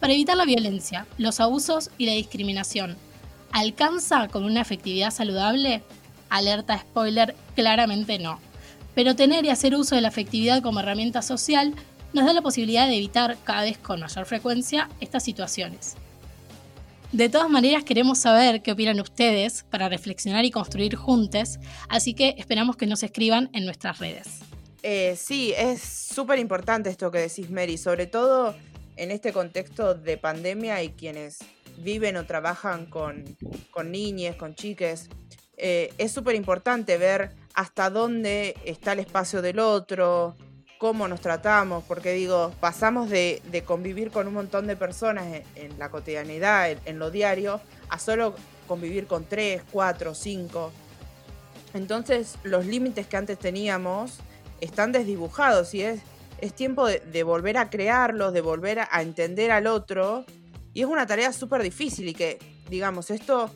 Para 0.00 0.14
evitar 0.14 0.34
la 0.34 0.46
violencia, 0.46 1.06
los 1.18 1.40
abusos 1.40 1.90
y 1.98 2.06
la 2.06 2.12
discriminación, 2.12 2.96
¿alcanza 3.52 4.28
con 4.28 4.44
una 4.44 4.62
afectividad 4.62 5.10
saludable? 5.10 5.82
Alerta 6.30 6.78
spoiler, 6.78 7.36
claramente 7.54 8.18
no. 8.18 8.40
Pero 8.94 9.14
tener 9.14 9.44
y 9.44 9.50
hacer 9.50 9.74
uso 9.74 9.94
de 9.94 10.00
la 10.00 10.08
afectividad 10.08 10.62
como 10.62 10.80
herramienta 10.80 11.20
social 11.20 11.74
nos 12.14 12.24
da 12.24 12.32
la 12.32 12.40
posibilidad 12.40 12.86
de 12.86 12.96
evitar 12.96 13.36
cada 13.44 13.64
vez 13.64 13.76
con 13.76 14.00
mayor 14.00 14.24
frecuencia 14.24 14.88
estas 15.00 15.22
situaciones. 15.22 15.98
De 17.14 17.28
todas 17.28 17.48
maneras, 17.48 17.84
queremos 17.84 18.18
saber 18.18 18.60
qué 18.60 18.72
opinan 18.72 18.98
ustedes 18.98 19.62
para 19.70 19.88
reflexionar 19.88 20.44
y 20.44 20.50
construir 20.50 20.96
juntos, 20.96 21.60
así 21.88 22.12
que 22.12 22.34
esperamos 22.38 22.74
que 22.74 22.88
nos 22.88 23.04
escriban 23.04 23.50
en 23.52 23.66
nuestras 23.66 24.00
redes. 24.00 24.40
Eh, 24.82 25.14
sí, 25.16 25.54
es 25.56 25.80
súper 25.80 26.40
importante 26.40 26.90
esto 26.90 27.12
que 27.12 27.18
decís, 27.18 27.50
Mary, 27.50 27.78
sobre 27.78 28.08
todo 28.08 28.56
en 28.96 29.12
este 29.12 29.32
contexto 29.32 29.94
de 29.94 30.16
pandemia 30.18 30.82
y 30.82 30.88
quienes 30.88 31.38
viven 31.78 32.16
o 32.16 32.26
trabajan 32.26 32.86
con, 32.86 33.22
con 33.70 33.92
con 34.36 34.54
chiques. 34.56 35.08
Eh, 35.56 35.94
es 35.98 36.10
súper 36.10 36.34
importante 36.34 36.98
ver 36.98 37.30
hasta 37.54 37.90
dónde 37.90 38.56
está 38.64 38.92
el 38.92 38.98
espacio 38.98 39.40
del 39.40 39.60
otro, 39.60 40.34
cómo 40.84 41.08
nos 41.08 41.22
tratamos, 41.22 41.82
porque 41.84 42.12
digo, 42.12 42.52
pasamos 42.60 43.08
de, 43.08 43.40
convivir 43.64 44.10
con 44.10 44.28
un 44.28 44.34
montón 44.34 44.66
de 44.66 44.76
personas 44.76 45.24
en, 45.54 45.78
la 45.78 45.88
cotidianidad, 45.88 46.76
en, 46.84 46.98
lo 46.98 47.10
diario, 47.10 47.62
a 47.88 47.98
solo 47.98 48.34
convivir 48.68 49.06
con 49.06 49.24
tres, 49.24 49.62
cuatro, 49.72 50.14
cinco. 50.14 50.72
Entonces 51.72 52.36
los 52.42 52.66
límites 52.66 53.06
que 53.06 53.16
antes 53.16 53.38
teníamos 53.38 54.18
están 54.60 54.92
desdibujados 54.92 55.72
y 55.72 55.80
es, 55.80 56.02
es 56.42 56.52
tiempo 56.52 56.86
de, 56.86 57.22
volver 57.22 57.56
a 57.56 57.70
crearlos, 57.70 58.34
de 58.34 58.42
volver 58.42 58.80
a, 58.80 59.00
entender 59.00 59.52
al 59.52 59.66
otro. 59.66 60.26
Y 60.74 60.82
es 60.82 60.86
una 60.86 61.06
tarea 61.06 61.32
súper 61.32 61.62
difícil 61.62 62.08
y 62.08 62.12
que, 62.12 62.38
digamos, 62.68 63.10
esto 63.10 63.50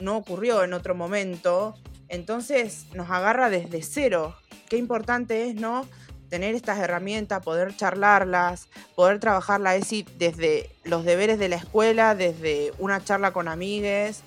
no 0.00 0.18
ocurrió 0.18 0.62
en 0.62 0.74
otro 0.74 0.94
momento. 0.94 1.76
Entonces 2.10 2.84
nos 2.92 3.08
agarra 3.08 3.48
desde 3.48 3.80
cero. 3.80 4.36
Qué 4.68 4.76
importante 4.76 5.48
es, 5.48 5.54
¿no? 5.54 5.86
Tener 6.34 6.56
estas 6.56 6.80
herramientas, 6.80 7.44
poder 7.44 7.76
charlarlas, 7.76 8.66
poder 8.96 9.20
trabajar 9.20 9.60
la 9.60 9.76
ESI 9.76 10.04
desde 10.18 10.68
los 10.82 11.04
deberes 11.04 11.38
de 11.38 11.48
la 11.48 11.54
escuela, 11.54 12.16
desde 12.16 12.72
una 12.80 13.04
charla 13.04 13.32
con 13.32 13.46
amigues, 13.46 14.24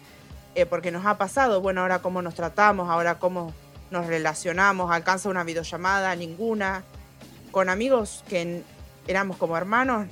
eh, 0.55 0.65
porque 0.65 0.89
nos 0.89 1.05
ha 1.05 1.17
pasado, 1.17 1.59
bueno, 1.59 1.81
ahora 1.81 1.99
cómo 1.99 2.21
nos 2.21 2.33
tratamos, 2.33 2.89
ahora 2.89 3.19
cómo 3.19 3.53
nos 3.91 4.07
relacionamos, 4.07 4.89
alcanza 4.89 5.27
una 5.27 5.43
videollamada, 5.43 6.15
ninguna. 6.15 6.85
Con 7.51 7.67
amigos 7.67 8.23
que 8.29 8.63
éramos 9.05 9.35
como 9.35 9.57
hermanos 9.57 10.07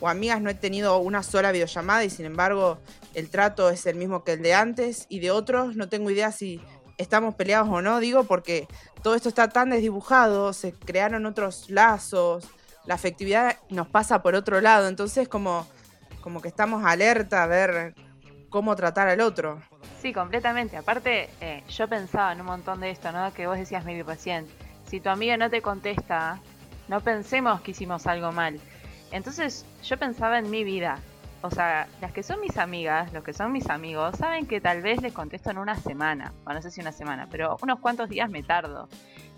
o 0.00 0.08
amigas 0.08 0.40
no 0.40 0.50
he 0.50 0.54
tenido 0.54 0.98
una 0.98 1.22
sola 1.22 1.52
videollamada 1.52 2.02
y 2.04 2.10
sin 2.10 2.26
embargo 2.26 2.78
el 3.14 3.30
trato 3.30 3.70
es 3.70 3.86
el 3.86 3.94
mismo 3.94 4.24
que 4.24 4.32
el 4.32 4.42
de 4.42 4.54
antes 4.54 5.06
y 5.08 5.20
de 5.20 5.30
otros 5.30 5.76
no 5.76 5.88
tengo 5.88 6.10
idea 6.10 6.32
si 6.32 6.60
estamos 6.98 7.36
peleados 7.36 7.68
o 7.70 7.80
no, 7.80 8.00
digo, 8.00 8.24
porque 8.24 8.66
todo 9.02 9.14
esto 9.14 9.28
está 9.28 9.48
tan 9.48 9.70
desdibujado, 9.70 10.52
se 10.52 10.72
crearon 10.72 11.26
otros 11.26 11.70
lazos, 11.70 12.48
la 12.86 12.94
afectividad 12.94 13.56
nos 13.70 13.88
pasa 13.88 14.22
por 14.22 14.34
otro 14.34 14.60
lado, 14.60 14.88
entonces 14.88 15.28
como, 15.28 15.66
como 16.20 16.40
que 16.40 16.48
estamos 16.48 16.84
alerta 16.84 17.42
a 17.42 17.46
ver 17.46 17.94
cómo 18.48 18.74
tratar 18.76 19.08
al 19.08 19.20
otro. 19.20 19.60
Sí, 20.00 20.12
completamente. 20.12 20.76
Aparte, 20.76 21.28
eh, 21.40 21.62
yo 21.68 21.88
pensaba 21.88 22.32
en 22.32 22.40
un 22.40 22.46
montón 22.46 22.80
de 22.80 22.90
esto, 22.90 23.12
¿no? 23.12 23.32
Que 23.34 23.46
vos 23.46 23.58
decías, 23.58 23.84
mi 23.84 24.00
recién, 24.02 24.46
si 24.86 25.00
tu 25.00 25.08
amiga 25.10 25.36
no 25.36 25.50
te 25.50 25.60
contesta, 25.60 26.40
no 26.88 27.00
pensemos 27.00 27.60
que 27.60 27.72
hicimos 27.72 28.06
algo 28.06 28.32
mal. 28.32 28.60
Entonces, 29.10 29.66
yo 29.82 29.98
pensaba 29.98 30.38
en 30.38 30.50
mi 30.50 30.64
vida 30.64 30.98
o 31.42 31.50
sea, 31.50 31.86
las 32.00 32.12
que 32.12 32.22
son 32.22 32.40
mis 32.40 32.56
amigas, 32.56 33.12
los 33.12 33.22
que 33.22 33.32
son 33.32 33.52
mis 33.52 33.70
amigos, 33.70 34.16
saben 34.16 34.46
que 34.46 34.60
tal 34.60 34.82
vez 34.82 35.00
les 35.00 35.12
contesto 35.12 35.50
en 35.50 35.58
una 35.58 35.76
semana, 35.76 36.32
o 36.44 36.52
no 36.52 36.60
sé 36.60 36.70
si 36.70 36.80
una 36.80 36.92
semana, 36.92 37.28
pero 37.30 37.56
unos 37.62 37.78
cuantos 37.78 38.08
días 38.08 38.28
me 38.28 38.42
tardo. 38.42 38.88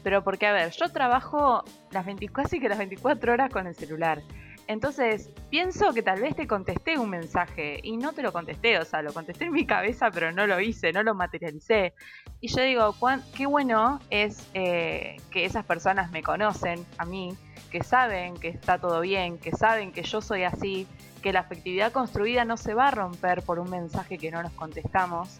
Pero 0.02 0.24
porque, 0.24 0.46
a 0.46 0.52
ver, 0.52 0.70
yo 0.70 0.90
trabajo 0.90 1.62
las 1.90 2.06
20, 2.06 2.28
casi 2.28 2.58
que 2.58 2.68
las 2.68 2.78
24 2.78 3.32
horas 3.32 3.52
con 3.52 3.66
el 3.66 3.74
celular. 3.74 4.22
Entonces, 4.66 5.30
pienso 5.50 5.92
que 5.92 6.00
tal 6.00 6.20
vez 6.20 6.36
te 6.36 6.46
contesté 6.46 6.96
un 6.96 7.10
mensaje 7.10 7.80
y 7.82 7.96
no 7.96 8.12
te 8.12 8.22
lo 8.22 8.32
contesté, 8.32 8.78
o 8.78 8.84
sea, 8.84 9.02
lo 9.02 9.12
contesté 9.12 9.46
en 9.46 9.52
mi 9.52 9.66
cabeza, 9.66 10.10
pero 10.12 10.30
no 10.30 10.46
lo 10.46 10.60
hice, 10.60 10.92
no 10.92 11.02
lo 11.02 11.12
materialicé. 11.12 11.92
Y 12.40 12.48
yo 12.48 12.62
digo, 12.62 12.94
qué 13.36 13.46
bueno 13.46 13.98
es 14.10 14.48
eh, 14.54 15.16
que 15.32 15.44
esas 15.44 15.64
personas 15.64 16.12
me 16.12 16.22
conocen 16.22 16.86
a 16.98 17.04
mí, 17.04 17.36
que 17.72 17.82
saben 17.82 18.34
que 18.36 18.46
está 18.48 18.78
todo 18.78 19.00
bien, 19.00 19.38
que 19.38 19.50
saben 19.50 19.90
que 19.90 20.04
yo 20.04 20.20
soy 20.20 20.44
así, 20.44 20.86
que 21.20 21.32
la 21.32 21.40
afectividad 21.40 21.92
construida 21.92 22.44
no 22.44 22.56
se 22.56 22.74
va 22.74 22.88
a 22.88 22.90
romper 22.90 23.42
por 23.42 23.58
un 23.58 23.70
mensaje 23.70 24.18
que 24.18 24.30
no 24.30 24.42
nos 24.42 24.52
contestamos 24.52 25.38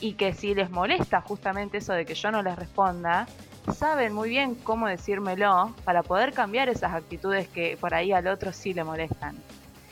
y 0.00 0.14
que 0.14 0.32
si 0.32 0.54
les 0.54 0.70
molesta 0.70 1.20
justamente 1.20 1.78
eso 1.78 1.92
de 1.92 2.06
que 2.06 2.14
yo 2.14 2.30
no 2.30 2.42
les 2.42 2.56
responda, 2.56 3.26
saben 3.74 4.12
muy 4.12 4.30
bien 4.30 4.54
cómo 4.54 4.88
decírmelo 4.88 5.74
para 5.84 6.02
poder 6.02 6.32
cambiar 6.32 6.68
esas 6.68 6.94
actitudes 6.94 7.48
que 7.48 7.76
por 7.78 7.94
ahí 7.94 8.12
al 8.12 8.26
otro 8.26 8.52
sí 8.52 8.72
le 8.72 8.84
molestan. 8.84 9.36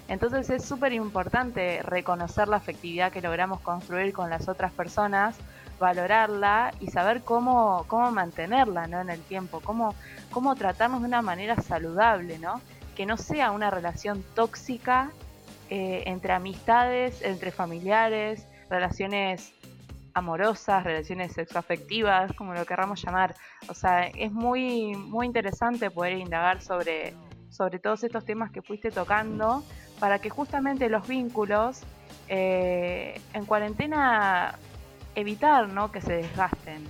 Entonces 0.09 0.48
es 0.48 0.64
súper 0.64 0.94
importante 0.94 1.83
reconocer 1.83 2.48
la 2.48 2.57
afectividad 2.57 3.12
que 3.12 3.20
logramos 3.20 3.61
construir 3.61 4.14
con 4.14 4.31
las 4.31 4.48
otras 4.48 4.72
personas, 4.72 5.37
valorarla 5.78 6.72
y 6.81 6.88
saber 6.88 7.22
cómo, 7.22 7.85
cómo 7.88 8.11
mantenerla 8.11 8.87
¿no? 8.87 9.00
en 9.00 9.11
el 9.11 9.20
tiempo, 9.20 9.61
cómo, 9.61 9.94
cómo 10.31 10.57
tratarnos 10.57 11.02
de 11.02 11.09
una 11.09 11.20
manera 11.20 11.57
saludable, 11.57 12.38
¿no? 12.38 12.61
Que 12.98 13.06
no 13.06 13.16
sea 13.16 13.52
una 13.52 13.70
relación 13.70 14.24
tóxica 14.34 15.12
eh, 15.70 16.02
entre 16.06 16.32
amistades, 16.32 17.22
entre 17.22 17.52
familiares, 17.52 18.44
relaciones 18.68 19.52
amorosas, 20.14 20.82
relaciones 20.82 21.32
sexoafectivas, 21.32 22.32
como 22.32 22.54
lo 22.54 22.66
querramos 22.66 23.00
llamar. 23.00 23.37
O 23.68 23.74
sea, 23.74 24.08
es 24.08 24.32
muy, 24.32 24.96
muy 24.96 25.26
interesante 25.26 25.92
poder 25.92 26.18
indagar 26.18 26.61
sobre, 26.61 27.14
sobre 27.50 27.78
todos 27.78 28.02
estos 28.02 28.24
temas 28.24 28.50
que 28.50 28.62
fuiste 28.62 28.90
tocando 28.90 29.62
para 30.00 30.18
que 30.18 30.28
justamente 30.28 30.88
los 30.88 31.06
vínculos 31.06 31.82
eh, 32.26 33.20
en 33.32 33.44
cuarentena 33.46 34.58
evitar 35.14 35.68
¿no? 35.68 35.92
que 35.92 36.00
se 36.00 36.14
desgasten, 36.14 36.84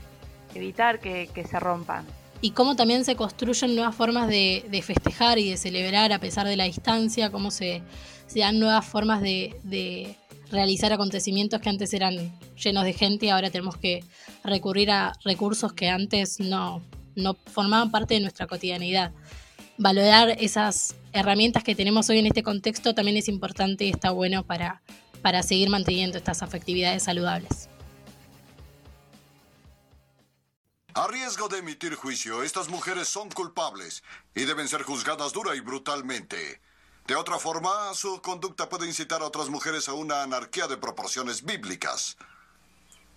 evitar 0.54 1.00
que, 1.00 1.28
se 1.46 1.60
rompan. 1.60 2.06
Y 2.40 2.50
cómo 2.50 2.76
también 2.76 3.04
se 3.04 3.16
construyen 3.16 3.74
nuevas 3.74 3.94
formas 3.94 4.28
de, 4.28 4.82
festejar 4.84 5.38
y 5.38 5.50
de 5.50 5.56
celebrar 5.56 6.12
a 6.12 6.20
pesar 6.20 6.46
de 6.46 6.56
la 6.56 6.64
distancia, 6.64 7.30
cómo 7.30 7.50
se, 7.50 7.82
se 8.26 8.40
dan 8.40 8.60
nuevas 8.60 8.86
formas 8.86 9.20
de 9.20 10.16
realizar 10.50 10.92
acontecimientos 10.92 11.60
que 11.60 11.68
antes 11.68 11.92
eran 11.92 12.32
llenos 12.56 12.84
de 12.84 12.92
gente 12.92 13.26
y 13.26 13.28
ahora 13.28 13.50
tenemos 13.50 13.76
que 13.76 14.04
recurrir 14.44 14.90
a 14.90 15.12
recursos 15.24 15.72
que 15.72 15.88
antes 15.88 16.40
no, 16.40 16.82
no 17.14 17.36
formaban 17.46 17.90
parte 17.90 18.14
de 18.14 18.20
nuestra 18.20 18.46
cotidianidad. 18.46 19.12
Valorar 19.76 20.36
esas 20.40 20.96
herramientas 21.12 21.62
que 21.62 21.74
tenemos 21.74 22.08
hoy 22.10 22.18
en 22.18 22.26
este 22.26 22.42
contexto 22.42 22.94
también 22.94 23.16
es 23.16 23.28
importante 23.28 23.84
y 23.84 23.90
está 23.90 24.10
bueno 24.10 24.44
para, 24.44 24.82
para 25.22 25.42
seguir 25.42 25.70
manteniendo 25.70 26.18
estas 26.18 26.42
afectividades 26.42 27.04
saludables. 27.04 27.68
A 30.98 31.06
riesgo 31.06 31.46
de 31.46 31.58
emitir 31.58 31.94
juicio, 31.94 32.42
estas 32.42 32.68
mujeres 32.68 33.06
son 33.06 33.30
culpables 33.30 34.02
y 34.34 34.46
deben 34.46 34.66
ser 34.66 34.82
juzgadas 34.82 35.32
dura 35.32 35.54
y 35.54 35.60
brutalmente. 35.60 36.60
De 37.06 37.14
otra 37.14 37.38
forma, 37.38 37.94
su 37.94 38.20
conducta 38.20 38.68
puede 38.68 38.88
incitar 38.88 39.22
a 39.22 39.26
otras 39.26 39.48
mujeres 39.48 39.88
a 39.88 39.92
una 39.92 40.24
anarquía 40.24 40.66
de 40.66 40.76
proporciones 40.76 41.44
bíblicas. 41.44 42.16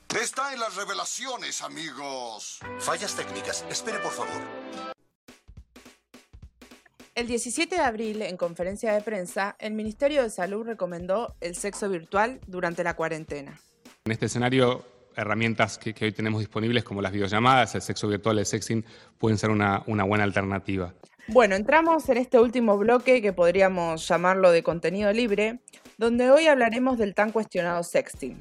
Está 0.10 0.54
en 0.54 0.60
las 0.60 0.76
revelaciones, 0.76 1.64
amigos. 1.64 2.60
Fallas 2.78 3.16
técnicas. 3.16 3.66
Espere, 3.68 3.98
por 3.98 4.12
favor. 4.12 4.42
El 7.16 7.26
17 7.26 7.78
de 7.78 7.82
abril, 7.82 8.22
en 8.22 8.38
conferencia 8.38 8.94
de 8.94 9.02
prensa, 9.02 9.56
el 9.58 9.74
Ministerio 9.74 10.22
de 10.22 10.30
Salud 10.30 10.68
recomendó 10.68 11.36
el 11.42 11.56
sexo 11.56 11.90
virtual 11.90 12.42
durante 12.46 12.84
la 12.84 12.96
cuarentena. 12.96 13.60
En 14.06 14.12
este 14.12 14.28
escenario, 14.28 14.86
herramientas 15.16 15.78
que, 15.78 15.94
hoy 16.02 16.12
tenemos 16.12 16.40
disponibles 16.40 16.84
como 16.84 17.02
las 17.02 17.12
videollamadas, 17.12 17.76
el 17.76 17.82
sexo 17.82 18.08
virtual, 18.08 18.40
el 18.40 18.46
sexing, 18.46 18.86
pueden 19.18 19.38
ser 19.38 19.50
una, 19.50 19.84
una 19.88 20.04
buena 20.04 20.24
alternativa. 20.24 20.94
Bueno, 21.28 21.56
entramos 21.56 22.10
en 22.10 22.18
este 22.18 22.40
último 22.40 22.78
bloque 22.78 23.22
que 23.22 23.34
podríamos 23.34 24.08
llamarlo 24.08 24.52
de 24.52 24.64
contenido 24.64 25.14
libre, 25.14 25.60
donde 25.98 26.32
hoy 26.32 26.48
hablaremos 26.48 26.98
del 26.98 27.14
tan 27.14 27.32
cuestionado 27.32 27.84
sexting. 27.84 28.38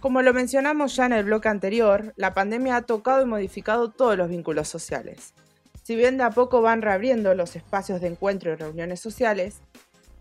Como 0.00 0.22
lo 0.22 0.34
mencionamos 0.34 0.94
ya 0.94 1.06
en 1.06 1.14
el 1.14 1.24
bloque 1.24 1.48
anterior, 1.48 2.12
la 2.16 2.34
pandemia 2.34 2.76
ha 2.76 2.82
tocado 2.82 3.22
y 3.22 3.26
modificado 3.26 3.90
todos 3.90 4.16
los 4.16 4.28
vínculos 4.28 4.68
sociales. 4.68 5.34
Si 5.82 5.96
bien 5.96 6.18
de 6.18 6.24
a 6.24 6.30
poco 6.30 6.60
van 6.60 6.82
reabriendo 6.82 7.34
los 7.34 7.56
espacios 7.56 8.00
de 8.00 8.08
encuentro 8.08 8.52
y 8.52 8.56
reuniones 8.56 9.00
sociales, 9.00 9.62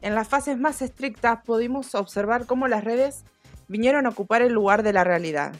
en 0.01 0.15
las 0.15 0.27
fases 0.27 0.57
más 0.57 0.81
estrictas 0.81 1.39
pudimos 1.43 1.93
observar 1.93 2.45
cómo 2.45 2.67
las 2.67 2.83
redes 2.83 3.25
vinieron 3.67 4.05
a 4.05 4.09
ocupar 4.09 4.41
el 4.41 4.53
lugar 4.53 4.83
de 4.83 4.93
la 4.93 5.03
realidad. 5.03 5.55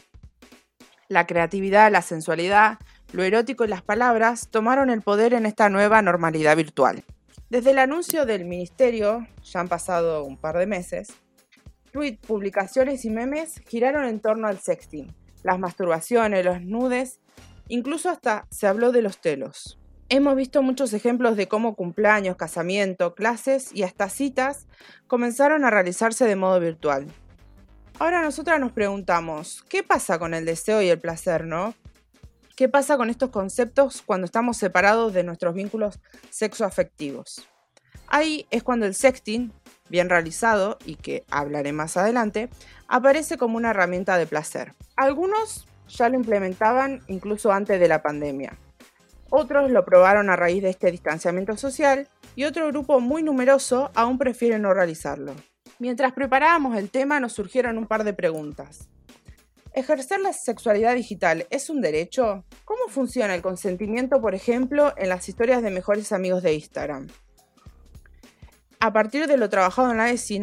La 1.08 1.26
creatividad, 1.26 1.90
la 1.90 2.02
sensualidad, 2.02 2.78
lo 3.12 3.22
erótico 3.22 3.64
y 3.64 3.68
las 3.68 3.82
palabras 3.82 4.48
tomaron 4.50 4.90
el 4.90 5.02
poder 5.02 5.34
en 5.34 5.46
esta 5.46 5.68
nueva 5.68 6.02
normalidad 6.02 6.56
virtual. 6.56 7.04
Desde 7.48 7.70
el 7.70 7.78
anuncio 7.78 8.26
del 8.26 8.44
ministerio, 8.44 9.26
ya 9.44 9.60
han 9.60 9.68
pasado 9.68 10.24
un 10.24 10.36
par 10.36 10.58
de 10.58 10.66
meses, 10.66 11.08
tweets, 11.92 12.26
publicaciones 12.26 13.04
y 13.04 13.10
memes 13.10 13.62
giraron 13.68 14.04
en 14.04 14.20
torno 14.20 14.48
al 14.48 14.58
sexting, 14.58 15.14
las 15.44 15.58
masturbaciones, 15.58 16.44
los 16.44 16.60
nudes, 16.60 17.20
incluso 17.68 18.10
hasta 18.10 18.46
se 18.50 18.66
habló 18.66 18.90
de 18.90 19.02
los 19.02 19.20
telos. 19.20 19.78
Hemos 20.08 20.36
visto 20.36 20.62
muchos 20.62 20.92
ejemplos 20.92 21.36
de 21.36 21.48
cómo 21.48 21.74
cumpleaños, 21.74 22.36
casamiento, 22.36 23.14
clases 23.14 23.74
y 23.74 23.82
hasta 23.82 24.08
citas 24.08 24.66
comenzaron 25.06 25.64
a 25.64 25.70
realizarse 25.70 26.26
de 26.26 26.36
modo 26.36 26.60
virtual. 26.60 27.06
Ahora 27.98 28.20
nosotras 28.20 28.60
nos 28.60 28.72
preguntamos, 28.72 29.64
¿qué 29.70 29.82
pasa 29.82 30.18
con 30.18 30.34
el 30.34 30.44
deseo 30.44 30.82
y 30.82 30.90
el 30.90 31.00
placer, 31.00 31.46
no? 31.46 31.74
¿Qué 32.54 32.68
pasa 32.68 32.98
con 32.98 33.08
estos 33.08 33.30
conceptos 33.30 34.02
cuando 34.02 34.26
estamos 34.26 34.58
separados 34.58 35.14
de 35.14 35.22
nuestros 35.22 35.54
vínculos 35.54 35.98
sexoafectivos? 36.28 37.48
Ahí 38.08 38.46
es 38.50 38.62
cuando 38.62 38.84
el 38.84 38.94
sexting, 38.94 39.50
bien 39.88 40.10
realizado 40.10 40.76
y 40.84 40.96
que 40.96 41.24
hablaré 41.30 41.72
más 41.72 41.96
adelante, 41.96 42.50
aparece 42.86 43.38
como 43.38 43.56
una 43.56 43.70
herramienta 43.70 44.18
de 44.18 44.26
placer. 44.26 44.74
Algunos 44.96 45.66
ya 45.88 46.10
lo 46.10 46.16
implementaban 46.16 47.00
incluso 47.08 47.50
antes 47.50 47.80
de 47.80 47.88
la 47.88 48.02
pandemia. 48.02 48.58
Otros 49.30 49.70
lo 49.70 49.86
probaron 49.86 50.28
a 50.28 50.36
raíz 50.36 50.62
de 50.62 50.68
este 50.68 50.90
distanciamiento 50.90 51.56
social 51.56 52.08
y 52.34 52.44
otro 52.44 52.66
grupo 52.68 53.00
muy 53.00 53.22
numeroso 53.22 53.90
aún 53.94 54.18
prefiere 54.18 54.58
no 54.58 54.74
realizarlo. 54.74 55.34
Mientras 55.78 56.12
preparábamos 56.12 56.76
el 56.76 56.90
tema 56.90 57.20
nos 57.20 57.34
surgieron 57.34 57.76
un 57.76 57.86
par 57.86 58.04
de 58.04 58.14
preguntas. 58.14 58.88
¿Ejercer 59.74 60.20
la 60.20 60.32
sexualidad 60.32 60.94
digital 60.94 61.46
es 61.50 61.68
un 61.68 61.82
derecho? 61.82 62.44
¿Cómo 62.64 62.88
funciona 62.88 63.34
el 63.34 63.42
consentimiento, 63.42 64.22
por 64.22 64.34
ejemplo, 64.34 64.94
en 64.96 65.10
las 65.10 65.28
historias 65.28 65.62
de 65.62 65.70
mejores 65.70 66.12
amigos 66.12 66.42
de 66.42 66.54
Instagram? 66.54 67.08
A 68.80 68.92
partir 68.94 69.26
de 69.26 69.36
lo 69.36 69.50
trabajado 69.50 69.90
en 69.90 69.98
la 69.98 70.10
ESI, 70.10 70.40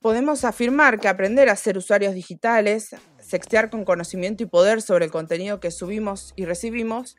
podemos 0.00 0.44
afirmar 0.44 1.00
que 1.00 1.08
aprender 1.08 1.48
a 1.48 1.56
ser 1.56 1.76
usuarios 1.76 2.14
digitales, 2.14 2.94
sextear 3.18 3.70
con 3.70 3.84
conocimiento 3.84 4.44
y 4.44 4.46
poder 4.46 4.80
sobre 4.80 5.06
el 5.06 5.10
contenido 5.10 5.58
que 5.58 5.72
subimos 5.72 6.32
y 6.36 6.44
recibimos, 6.44 7.16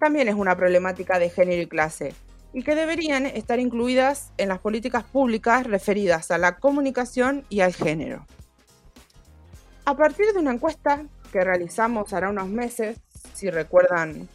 también 0.00 0.26
es 0.26 0.34
una 0.34 0.56
problemática 0.56 1.20
de 1.20 1.30
género 1.30 1.62
y 1.62 1.66
clase, 1.66 2.14
y 2.56 2.62
que 2.62 2.74
deberían 2.74 3.26
estar 3.26 3.60
incluidas 3.60 4.32
en 4.38 4.48
las 4.48 4.60
políticas 4.60 5.04
públicas 5.04 5.66
referidas 5.66 6.30
a 6.30 6.38
la 6.38 6.56
comunicación 6.56 7.44
y 7.50 7.60
al 7.60 7.74
género. 7.74 8.24
A 9.84 9.94
partir 9.94 10.32
de 10.32 10.38
una 10.38 10.54
encuesta 10.54 11.04
que 11.30 11.44
realizamos 11.44 12.14
hará 12.14 12.30
unos 12.30 12.48
meses, 12.48 12.96
si 13.34 13.50
recuerdan 13.50 14.26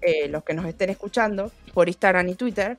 eh, 0.00 0.26
los 0.26 0.42
que 0.42 0.54
nos 0.54 0.66
estén 0.66 0.90
escuchando, 0.90 1.52
por 1.72 1.86
Instagram 1.86 2.30
y 2.30 2.34
Twitter, 2.34 2.78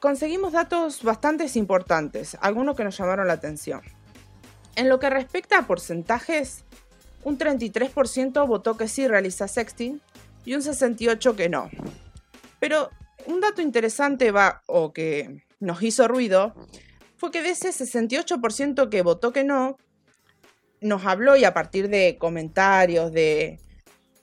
conseguimos 0.00 0.54
datos 0.54 1.02
bastante 1.02 1.46
importantes, 1.58 2.38
algunos 2.40 2.74
que 2.74 2.84
nos 2.84 2.96
llamaron 2.96 3.26
la 3.26 3.34
atención. 3.34 3.82
En 4.76 4.88
lo 4.88 4.98
que 4.98 5.10
respecta 5.10 5.58
a 5.58 5.66
porcentajes, 5.66 6.64
un 7.22 7.36
33% 7.36 8.48
votó 8.48 8.78
que 8.78 8.88
sí 8.88 9.06
realiza 9.06 9.46
sexting 9.46 10.00
y 10.46 10.54
un 10.54 10.62
68% 10.62 11.36
que 11.36 11.50
no. 11.50 11.68
Pero 12.58 12.88
un 13.26 13.40
dato 13.40 13.62
interesante 13.62 14.30
va, 14.30 14.62
o 14.66 14.92
que 14.92 15.44
nos 15.60 15.82
hizo 15.82 16.08
ruido, 16.08 16.54
fue 17.16 17.30
que 17.30 17.42
de 17.42 17.50
ese 17.50 17.70
68% 17.70 18.88
que 18.88 19.02
votó 19.02 19.32
que 19.32 19.44
no, 19.44 19.76
nos 20.82 21.06
habló 21.06 21.36
y 21.36 21.44
a 21.44 21.54
partir 21.54 21.88
de 21.88 22.16
comentarios, 22.18 23.12
de, 23.12 23.58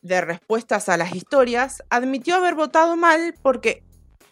respuestas 0.04 0.90
a 0.90 0.98
las 0.98 1.16
historias, 1.16 1.84
admitió 1.90 2.36
haber 2.36 2.56
votado 2.56 2.96
mal 2.96 3.34
porque 3.42 3.84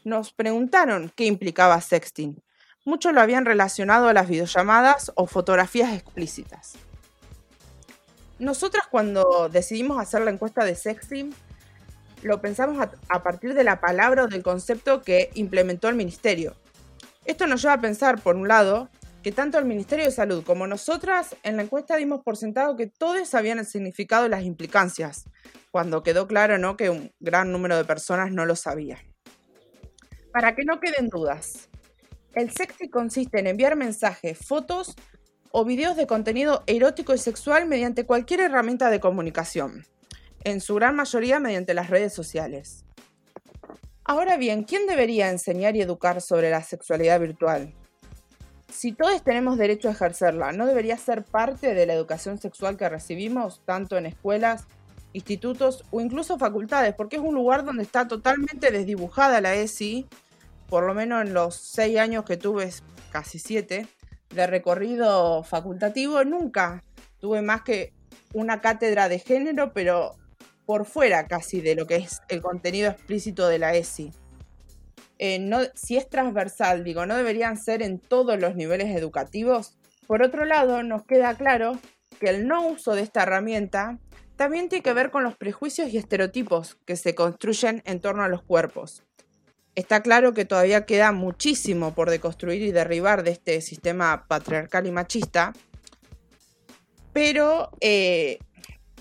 nos 0.04 0.34
preguntaron 0.34 1.12
qué 1.16 1.26
implicaba 1.26 1.80
sexting. 1.82 2.42
Muchos 2.86 3.14
lo 3.14 3.22
habían 3.22 3.46
relacionado 3.46 4.08
a 4.08 4.14
las 4.14 4.30
videollamadas 4.30 5.12
o 5.16 5.28
fotografías 5.28 5.94
explícitas. 5.94 6.76
Nosotras 8.40 8.88
cuando 8.88 9.50
decidimos 9.50 10.00
hacer 10.00 10.22
la 10.22 10.32
encuesta 10.32 10.64
de 10.64 10.76
sexting, 10.76 11.34
lo 12.22 12.42
pensamos 12.42 12.86
a, 13.10 13.24
partir 13.24 13.54
de 13.54 13.64
la 13.64 13.80
palabra 13.80 14.24
o 14.24 14.28
del 14.28 14.44
concepto 14.44 15.02
que 15.02 15.30
implementó 15.36 15.90
el 15.90 15.96
ministerio. 15.96 16.56
Esto 17.26 17.48
nos 17.48 17.62
lleva 17.62 17.74
a 17.74 17.82
pensar, 17.82 18.22
por 18.22 18.36
un 18.36 18.48
lado, 18.48 18.90
que 19.24 19.32
tanto 19.32 19.58
el 19.58 19.66
Ministerio 19.66 20.06
de 20.06 20.12
Salud 20.12 20.44
como 20.46 20.68
nosotras 20.68 21.36
en 21.44 21.58
la 21.58 21.64
encuesta 21.64 21.98
dimos 21.98 22.22
por 22.24 22.38
sentado 22.38 22.78
que 22.78 22.88
todos 22.88 23.28
sabían 23.28 23.60
el 23.60 23.66
significado 23.66 24.26
y 24.26 24.30
las 24.30 24.44
implicancias, 24.44 25.26
cuando 25.72 26.04
quedó 26.04 26.28
claro 26.28 26.58
¿no? 26.58 26.78
que 26.78 26.90
un 26.90 27.12
gran 27.20 27.52
número 27.52 27.76
de 27.76 27.84
personas 27.84 28.32
no 28.32 28.46
lo 28.46 28.56
sabía. 28.56 29.00
Para 30.32 30.56
que 30.56 30.64
no 30.64 30.80
queden 30.80 31.10
dudas, 31.10 31.68
el 32.36 32.52
sexting 32.52 32.90
consiste 32.90 33.40
en 33.40 33.48
enviar 33.48 33.76
mensajes, 33.76 34.38
fotos 34.38 34.96
o 35.52 35.66
videos 35.66 35.98
de 35.98 36.08
contenido 36.08 36.64
erótico 36.68 37.14
y 37.14 37.18
sexual 37.18 37.66
mediante 37.66 38.06
cualquier 38.06 38.42
herramienta 38.42 38.90
de 38.90 39.00
comunicación, 39.00 39.86
en 40.52 40.62
su 40.62 40.76
gran 40.76 40.96
mayoría 40.96 41.40
mediante 41.40 41.74
las 41.74 41.90
redes 41.90 42.14
sociales. 42.14 42.86
Ahora 44.04 44.38
bien, 44.38 44.64
¿quién 44.64 44.88
debería 44.88 45.30
enseñar 45.30 45.76
y 45.76 45.82
educar 45.82 46.22
sobre 46.22 46.50
la 46.50 46.64
sexualidad 46.64 47.20
virtual? 47.20 47.74
si 48.78 48.92
todos 48.92 49.24
tenemos 49.24 49.58
derecho 49.58 49.88
a 49.88 49.94
ejercerla, 49.94 50.52
¿no 50.52 50.68
debería 50.68 50.98
ser 50.98 51.24
parte 51.24 51.74
de 51.74 51.88
la 51.88 51.94
educación 51.94 52.38
sexual 52.38 52.78
que 52.78 52.88
recibimos, 52.88 53.60
tanto 53.66 53.98
en 53.98 54.06
escuelas, 54.06 54.66
institutos 55.14 55.84
o 55.90 56.00
incluso 56.00 56.38
facultades? 56.38 56.94
Porque 56.94 57.16
es 57.16 57.24
un 57.24 57.34
lugar 57.34 57.66
donde 57.66 57.82
está 57.82 58.08
totalmente 58.08 58.70
desdibujada 58.70 59.42
la 59.42 59.56
ESI, 59.56 60.06
por 60.70 60.84
lo 60.84 60.94
menos 60.94 61.26
en 61.26 61.34
los 61.34 61.56
seis 61.56 61.98
años 61.98 62.24
que 62.24 62.38
tuve, 62.38 62.72
casi 63.12 63.40
siete, 63.40 63.88
de 64.30 64.46
recorrido 64.46 65.42
facultativo, 65.42 66.24
nunca 66.24 66.84
tuve 67.20 67.42
más 67.42 67.64
que 67.64 67.94
una 68.34 68.62
cátedra 68.62 69.10
de 69.10 69.18
género, 69.18 69.74
pero 69.74 70.16
por 70.68 70.86
fuera 70.86 71.28
casi 71.28 71.62
de 71.62 71.76
lo 71.76 71.88
que 71.88 71.96
es 71.96 72.22
el 72.28 72.42
contenido 72.42 72.92
explícito 72.92 73.48
de 73.48 73.58
la 73.58 73.74
ESI. 73.74 74.12
Eh, 75.18 75.40
no, 75.40 75.60
si 75.74 75.96
es 75.96 76.10
transversal, 76.10 76.84
digo, 76.84 77.06
no 77.06 77.16
deberían 77.16 77.58
ser 77.58 77.82
en 77.82 78.00
todos 78.00 78.38
los 78.40 78.56
niveles 78.56 78.96
educativos. 78.96 79.78
Por 80.08 80.22
otro 80.22 80.44
lado, 80.44 80.84
nos 80.84 81.06
queda 81.06 81.36
claro 81.36 81.80
que 82.20 82.30
el 82.30 82.48
no 82.48 82.68
uso 82.68 82.96
de 82.96 83.02
esta 83.02 83.24
herramienta 83.24 83.98
también 84.36 84.68
tiene 84.68 84.84
que 84.84 84.94
ver 84.94 85.10
con 85.10 85.24
los 85.24 85.38
prejuicios 85.38 85.90
y 85.90 85.98
estereotipos 85.98 86.78
que 86.86 86.98
se 86.98 87.16
construyen 87.16 87.82
en 87.86 88.02
torno 88.02 88.24
a 88.24 88.28
los 88.28 88.44
cuerpos. 88.44 89.04
Está 89.74 90.02
claro 90.02 90.34
que 90.34 90.44
todavía 90.44 90.86
queda 90.86 91.14
muchísimo 91.14 91.96
por 91.96 92.10
deconstruir 92.10 92.62
y 92.62 92.72
derribar 92.72 93.24
de 93.24 93.32
este 93.32 93.62
sistema 93.62 94.26
patriarcal 94.28 94.86
y 94.86 94.92
machista, 94.92 95.54
pero 97.14 97.72
eh, 97.80 98.40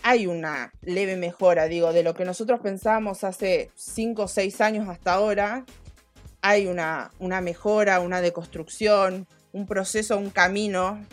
hay 0.08 0.28
una 0.28 0.72
leve 0.82 1.16
mejora, 1.16 1.66
digo, 1.66 1.92
de 1.92 2.04
lo 2.04 2.14
que 2.14 2.24
nosotros 2.24 2.60
pensábamos 2.60 3.24
hace 3.24 3.72
5 3.74 4.22
o 4.22 4.28
6 4.28 4.60
años 4.60 4.88
hasta 4.88 5.14
ahora, 5.14 5.64
hay 6.42 6.68
una, 6.68 7.10
mejora, 7.42 7.98
una 7.98 8.20
deconstrucción, 8.20 9.26
un 9.50 9.66
proceso, 9.66 10.16
un 10.16 10.30
camino 10.30 11.04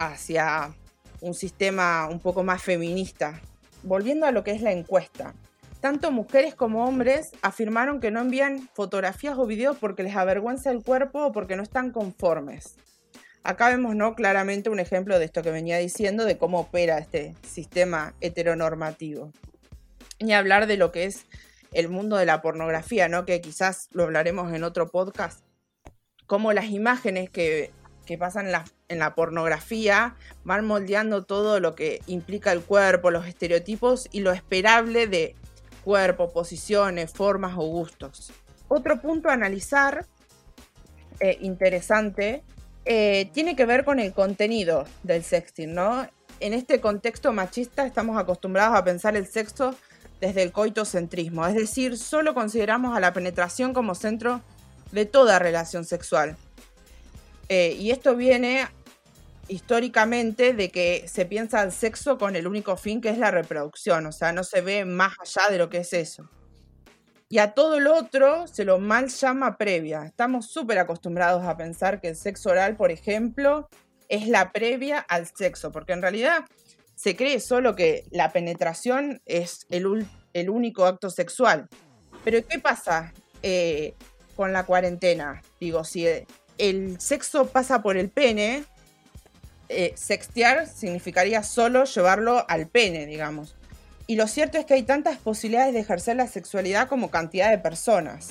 hacia 0.00 0.74
un 1.20 1.34
sistema 1.34 2.08
un 2.08 2.18
poco 2.18 2.42
más 2.42 2.60
feminista. 2.60 3.40
Volviendo 3.84 4.26
a 4.26 4.32
lo 4.32 4.42
que 4.42 4.50
es 4.50 4.60
la 4.60 4.72
encuesta, 4.72 5.32
tanto 5.80 6.10
mujeres 6.10 6.56
como 6.56 6.86
hombres 6.86 7.30
afirmaron 7.42 8.00
que 8.00 8.10
no 8.10 8.22
envían 8.22 8.68
fotografías 8.74 9.38
o 9.38 9.46
videos 9.46 9.76
porque 9.78 10.02
les 10.02 10.16
avergüenza 10.16 10.72
el 10.72 10.82
cuerpo 10.82 11.26
o 11.26 11.30
porque 11.30 11.54
no 11.54 11.62
están 11.62 11.92
conformes. 11.92 12.74
Acá 13.42 13.68
vemos 13.68 13.96
¿no? 13.96 14.14
claramente 14.14 14.68
un 14.68 14.80
ejemplo 14.80 15.18
de 15.18 15.24
esto 15.24 15.42
que 15.42 15.50
venía 15.50 15.78
diciendo, 15.78 16.24
de 16.24 16.36
cómo 16.36 16.60
opera 16.60 16.98
este 16.98 17.34
sistema 17.46 18.14
heteronormativo. 18.20 19.32
Ni 20.20 20.34
hablar 20.34 20.66
de 20.66 20.76
lo 20.76 20.92
que 20.92 21.04
es 21.04 21.24
el 21.72 21.88
mundo 21.88 22.16
de 22.16 22.26
la 22.26 22.42
pornografía, 22.42 23.08
¿no? 23.08 23.24
Que 23.24 23.40
quizás 23.40 23.88
lo 23.92 24.04
hablaremos 24.04 24.52
en 24.52 24.64
otro 24.64 24.90
podcast, 24.90 25.40
cómo 26.26 26.52
las 26.52 26.66
imágenes 26.66 27.30
que, 27.30 27.72
pasan 28.18 28.46
en 28.46 28.52
la, 28.52 28.64
en 28.88 28.98
la 28.98 29.14
pornografía 29.14 30.16
van 30.42 30.66
moldeando 30.66 31.22
todo 31.22 31.60
lo 31.60 31.76
que 31.76 32.02
implica 32.08 32.50
el 32.50 32.60
cuerpo, 32.60 33.12
los 33.12 33.26
estereotipos 33.26 34.08
y 34.10 34.20
lo 34.20 34.32
esperable 34.32 35.06
de 35.06 35.36
cuerpo, 35.84 36.32
posiciones, 36.32 37.12
formas 37.12 37.54
o 37.56 37.62
gustos. 37.62 38.32
Otro 38.66 39.00
punto 39.00 39.28
a 39.28 39.34
analizar 39.34 40.06
eh, 41.20 41.38
interesante 41.40 42.42
eh, 42.84 43.30
tiene 43.32 43.56
que 43.56 43.66
ver 43.66 43.84
con 43.84 44.00
el 44.00 44.12
contenido 44.12 44.86
del 45.02 45.22
sexting, 45.22 45.74
¿no? 45.74 46.06
En 46.40 46.54
este 46.54 46.80
contexto 46.80 47.32
machista 47.32 47.84
estamos 47.84 48.18
acostumbrados 48.18 48.76
a 48.76 48.84
pensar 48.84 49.16
el 49.16 49.26
sexo 49.26 49.74
desde 50.20 50.42
el 50.42 50.52
coitocentrismo, 50.52 51.46
es 51.46 51.54
decir, 51.54 51.96
solo 51.96 52.34
consideramos 52.34 52.96
a 52.96 53.00
la 53.00 53.12
penetración 53.12 53.72
como 53.72 53.94
centro 53.94 54.42
de 54.92 55.06
toda 55.06 55.38
relación 55.38 55.84
sexual. 55.84 56.36
Eh, 57.48 57.76
y 57.78 57.90
esto 57.90 58.16
viene 58.16 58.68
históricamente 59.48 60.52
de 60.52 60.70
que 60.70 61.04
se 61.08 61.26
piensa 61.26 61.62
el 61.62 61.72
sexo 61.72 62.16
con 62.18 62.36
el 62.36 62.46
único 62.46 62.76
fin 62.76 63.00
que 63.00 63.08
es 63.10 63.18
la 63.18 63.30
reproducción, 63.30 64.06
o 64.06 64.12
sea, 64.12 64.32
no 64.32 64.44
se 64.44 64.60
ve 64.60 64.84
más 64.84 65.14
allá 65.20 65.50
de 65.50 65.58
lo 65.58 65.68
que 65.68 65.78
es 65.78 65.92
eso. 65.92 66.28
Y 67.32 67.38
a 67.38 67.52
todo 67.52 67.78
lo 67.78 67.94
otro 67.94 68.48
se 68.48 68.64
lo 68.64 68.80
mal 68.80 69.08
llama 69.08 69.56
previa. 69.56 70.02
Estamos 70.04 70.46
súper 70.46 70.78
acostumbrados 70.80 71.44
a 71.44 71.56
pensar 71.56 72.00
que 72.00 72.08
el 72.08 72.16
sexo 72.16 72.50
oral, 72.50 72.76
por 72.76 72.90
ejemplo, 72.90 73.68
es 74.08 74.26
la 74.26 74.50
previa 74.50 74.98
al 74.98 75.28
sexo, 75.28 75.70
porque 75.70 75.92
en 75.92 76.02
realidad 76.02 76.44
se 76.96 77.14
cree 77.14 77.38
solo 77.38 77.76
que 77.76 78.04
la 78.10 78.32
penetración 78.32 79.22
es 79.26 79.64
el, 79.70 80.08
el 80.32 80.50
único 80.50 80.86
acto 80.86 81.08
sexual. 81.08 81.68
Pero 82.24 82.44
¿qué 82.48 82.58
pasa 82.58 83.14
eh, 83.44 83.94
con 84.34 84.52
la 84.52 84.66
cuarentena? 84.66 85.40
Digo, 85.60 85.84
si 85.84 86.08
el 86.58 87.00
sexo 87.00 87.46
pasa 87.46 87.80
por 87.80 87.96
el 87.96 88.10
pene, 88.10 88.64
eh, 89.68 89.92
sextear 89.94 90.66
significaría 90.66 91.44
solo 91.44 91.84
llevarlo 91.84 92.44
al 92.48 92.66
pene, 92.66 93.06
digamos. 93.06 93.54
Y 94.10 94.16
lo 94.16 94.26
cierto 94.26 94.58
es 94.58 94.66
que 94.66 94.74
hay 94.74 94.82
tantas 94.82 95.18
posibilidades 95.18 95.72
de 95.72 95.78
ejercer 95.78 96.16
la 96.16 96.26
sexualidad 96.26 96.88
como 96.88 97.12
cantidad 97.12 97.48
de 97.48 97.58
personas. 97.58 98.30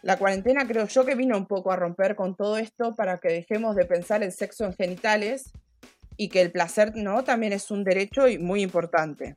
La 0.00 0.16
cuarentena 0.16 0.66
creo 0.66 0.86
yo 0.86 1.04
que 1.04 1.14
vino 1.14 1.36
un 1.36 1.44
poco 1.44 1.70
a 1.70 1.76
romper 1.76 2.16
con 2.16 2.34
todo 2.34 2.56
esto 2.56 2.94
para 2.96 3.18
que 3.18 3.28
dejemos 3.28 3.76
de 3.76 3.84
pensar 3.84 4.22
el 4.22 4.32
sexo 4.32 4.64
en 4.64 4.72
genitales 4.72 5.52
y 6.16 6.30
que 6.30 6.40
el 6.40 6.50
placer 6.50 6.96
no 6.96 7.24
también 7.24 7.52
es 7.52 7.70
un 7.70 7.84
derecho 7.84 8.26
y 8.26 8.38
muy 8.38 8.62
importante. 8.62 9.36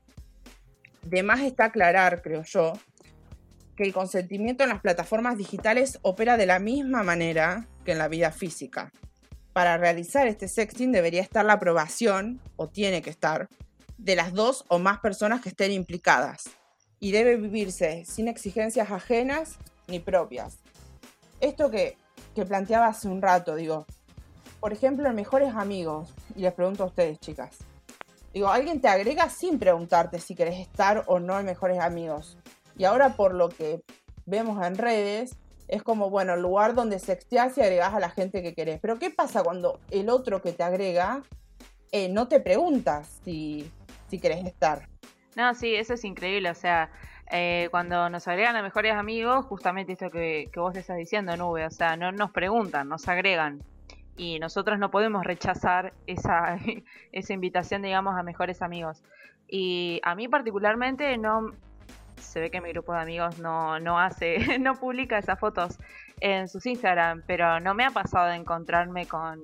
De 1.02 1.24
más 1.24 1.42
está 1.42 1.66
aclarar, 1.66 2.22
creo 2.22 2.44
yo, 2.44 2.72
que 3.76 3.84
el 3.84 3.92
consentimiento 3.92 4.64
en 4.64 4.70
las 4.70 4.80
plataformas 4.80 5.38
digitales 5.38 6.00
opera 6.04 6.38
de 6.38 6.46
la 6.46 6.60
misma 6.60 7.04
manera 7.04 7.68
que 7.84 7.92
en 7.92 7.98
la 7.98 8.08
vida 8.08 8.32
física. 8.32 8.94
Para 9.52 9.76
realizar 9.78 10.26
este 10.26 10.48
sexting 10.48 10.94
debería 10.94 11.22
estar 11.22 11.44
la 11.44 11.54
aprobación, 11.54 12.40
o 12.56 12.70
tiene 12.70 13.02
que 13.02 13.10
estar, 13.10 13.50
de 13.98 14.16
las 14.16 14.34
dos 14.34 14.66
o 14.68 14.80
más 14.80 15.00
personas 15.00 15.42
que 15.42 15.50
estén 15.50 15.72
implicadas, 15.72 16.46
y 17.00 17.12
debe 17.12 17.38
vivirse 17.38 18.06
sin 18.06 18.28
exigencias 18.28 18.92
ajenas 18.92 19.58
ni 19.88 20.00
propias. 20.00 20.58
Esto 21.40 21.70
que, 21.70 21.98
que 22.34 22.46
planteaba 22.46 22.88
hace 22.88 23.08
un 23.08 23.22
rato, 23.22 23.56
digo, 23.56 23.86
por 24.60 24.74
ejemplo, 24.74 25.08
en 25.10 25.16
Mejores 25.16 25.54
Amigos, 25.54 26.10
y 26.36 26.42
les 26.42 26.54
pregunto 26.54 26.84
a 26.84 26.88
ustedes, 26.88 27.20
chicas, 27.20 27.58
digo, 28.34 28.48
alguien 28.48 28.82
te 28.82 28.88
agrega 28.88 29.30
sin 29.30 29.60
preguntarte 29.60 30.20
si 30.20 30.36
querés 30.36 30.60
estar 30.60 31.04
o 31.08 31.20
no 31.20 31.40
en 31.40 31.46
Mejores 31.46 31.80
Amigos. 31.80 32.38
Y 32.78 32.86
ahora 32.86 33.16
por 33.16 33.34
lo 33.34 33.50
que 33.50 33.84
vemos 34.26 34.66
en 34.66 34.78
redes, 34.78 35.36
es 35.68 35.84
como, 35.84 36.10
bueno, 36.10 36.34
el 36.34 36.42
lugar 36.42 36.76
donde 36.76 37.00
sexteás 37.00 37.58
y 37.58 37.62
agregás 37.62 37.94
a 37.94 38.00
la 38.00 38.10
gente 38.10 38.42
que 38.42 38.54
querés. 38.54 38.80
Pero 38.82 39.00
¿qué 39.00 39.10
pasa 39.10 39.44
cuando 39.44 39.80
el 39.92 40.10
otro 40.10 40.42
que 40.42 40.52
te 40.52 40.64
agrega 40.64 41.24
eh, 41.92 42.10
no 42.10 42.28
te 42.28 42.40
preguntas 42.40 43.20
si, 43.24 43.72
si 44.08 44.20
querés 44.20 44.46
estar? 44.46 44.88
No, 45.36 45.54
sí, 45.54 45.76
eso 45.76 45.94
es 45.94 46.04
increíble. 46.04 46.50
O 46.50 46.56
sea, 46.56 46.90
eh, 47.32 47.68
cuando 47.72 48.10
nos 48.10 48.28
agregan 48.28 48.56
a 48.56 48.62
mejores 48.62 48.94
amigos, 48.94 49.46
justamente 49.46 49.94
esto 49.94 50.10
que, 50.10 50.50
que 50.52 50.60
vos 50.60 50.76
estás 50.76 50.98
diciendo, 50.98 51.36
Nube, 51.38 51.66
o 51.66 51.72
sea, 51.72 51.98
no 51.98 52.12
nos 52.12 52.32
preguntan, 52.32 52.88
nos 52.88 53.08
agregan 53.08 53.62
y 54.18 54.40
nosotros 54.40 54.80
no 54.80 54.92
podemos 54.92 55.26
rechazar 55.26 55.94
esa, 56.08 56.58
esa 57.12 57.34
invitación, 57.34 57.82
digamos, 57.82 58.16
a 58.18 58.24
mejores 58.24 58.62
amigos. 58.62 59.04
Y 59.48 60.00
a 60.04 60.16
mí 60.16 60.28
particularmente 60.28 61.18
no 61.18 61.52
se 62.18 62.40
ve 62.40 62.50
que 62.50 62.62
mi 62.62 62.70
grupo 62.70 62.94
de 62.94 63.02
amigos 63.02 63.40
no, 63.40 63.80
no 63.80 64.00
hace, 64.00 64.38
no 64.60 64.76
publica 64.76 65.18
esas 65.18 65.40
fotos 65.40 65.78
en 66.22 66.48
sus 66.48 66.66
Instagram, 66.66 67.24
pero 67.28 67.60
no 67.60 67.74
me 67.74 67.86
ha 67.86 67.92
pasado 67.92 68.28
de 68.28 68.36
encontrarme 68.36 69.06
con, 69.06 69.42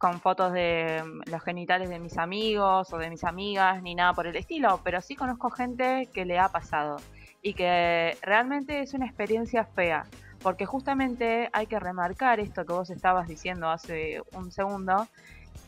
con 0.00 0.18
fotos 0.18 0.54
de 0.54 1.04
los 1.26 1.42
genitales 1.42 1.90
de 1.90 1.98
mis 1.98 2.16
amigos 2.16 2.90
o 2.90 2.96
de 2.96 3.10
mis 3.10 3.22
amigas, 3.22 3.82
ni 3.82 3.94
nada 3.94 4.14
por 4.14 4.26
el 4.26 4.34
estilo, 4.34 4.80
pero 4.82 5.02
sí 5.02 5.14
conozco 5.14 5.50
gente 5.50 6.08
que 6.14 6.24
le 6.24 6.38
ha 6.38 6.48
pasado 6.48 6.96
y 7.42 7.52
que 7.52 8.16
realmente 8.22 8.80
es 8.80 8.94
una 8.94 9.04
experiencia 9.04 9.66
fea 9.66 10.06
porque 10.42 10.64
justamente 10.64 11.50
hay 11.52 11.66
que 11.66 11.78
remarcar 11.78 12.40
esto 12.40 12.64
que 12.64 12.72
vos 12.72 12.88
estabas 12.88 13.28
diciendo 13.28 13.68
hace 13.68 14.22
un 14.32 14.50
segundo, 14.50 15.06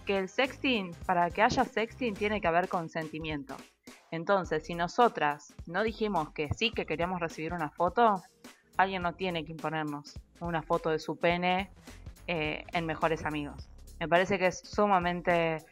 que 0.07 0.17
el 0.17 0.31
sexting, 0.31 0.93
para 1.05 1.29
que 1.29 1.43
haya 1.43 1.65
sexting 1.67 2.15
tiene 2.15 2.41
que 2.41 2.49
haber 2.49 2.71
consentimiento. 2.71 3.55
Entonces, 4.11 4.65
si 4.65 4.75
nosotras 4.75 5.55
no 5.67 5.83
dijimos 5.83 6.31
que 6.31 6.49
sí 6.55 6.71
que 6.71 6.87
queríamos 6.87 7.21
recibir 7.21 7.53
una 7.53 7.69
foto, 7.69 8.23
alguien 8.79 9.03
no 9.03 9.13
tiene 9.13 9.45
que 9.45 9.53
imponernos 9.53 10.19
una 10.41 10.63
foto 10.63 10.89
de 10.89 10.99
su 10.99 11.17
pene 11.17 11.71
eh, 12.27 12.65
en 12.73 12.87
mejores 12.87 13.27
amigos. 13.27 13.69
Me 14.03 14.09
parece 14.09 14.37
que 14.37 14.49
es 14.49 14.59
sumamente 14.59 15.65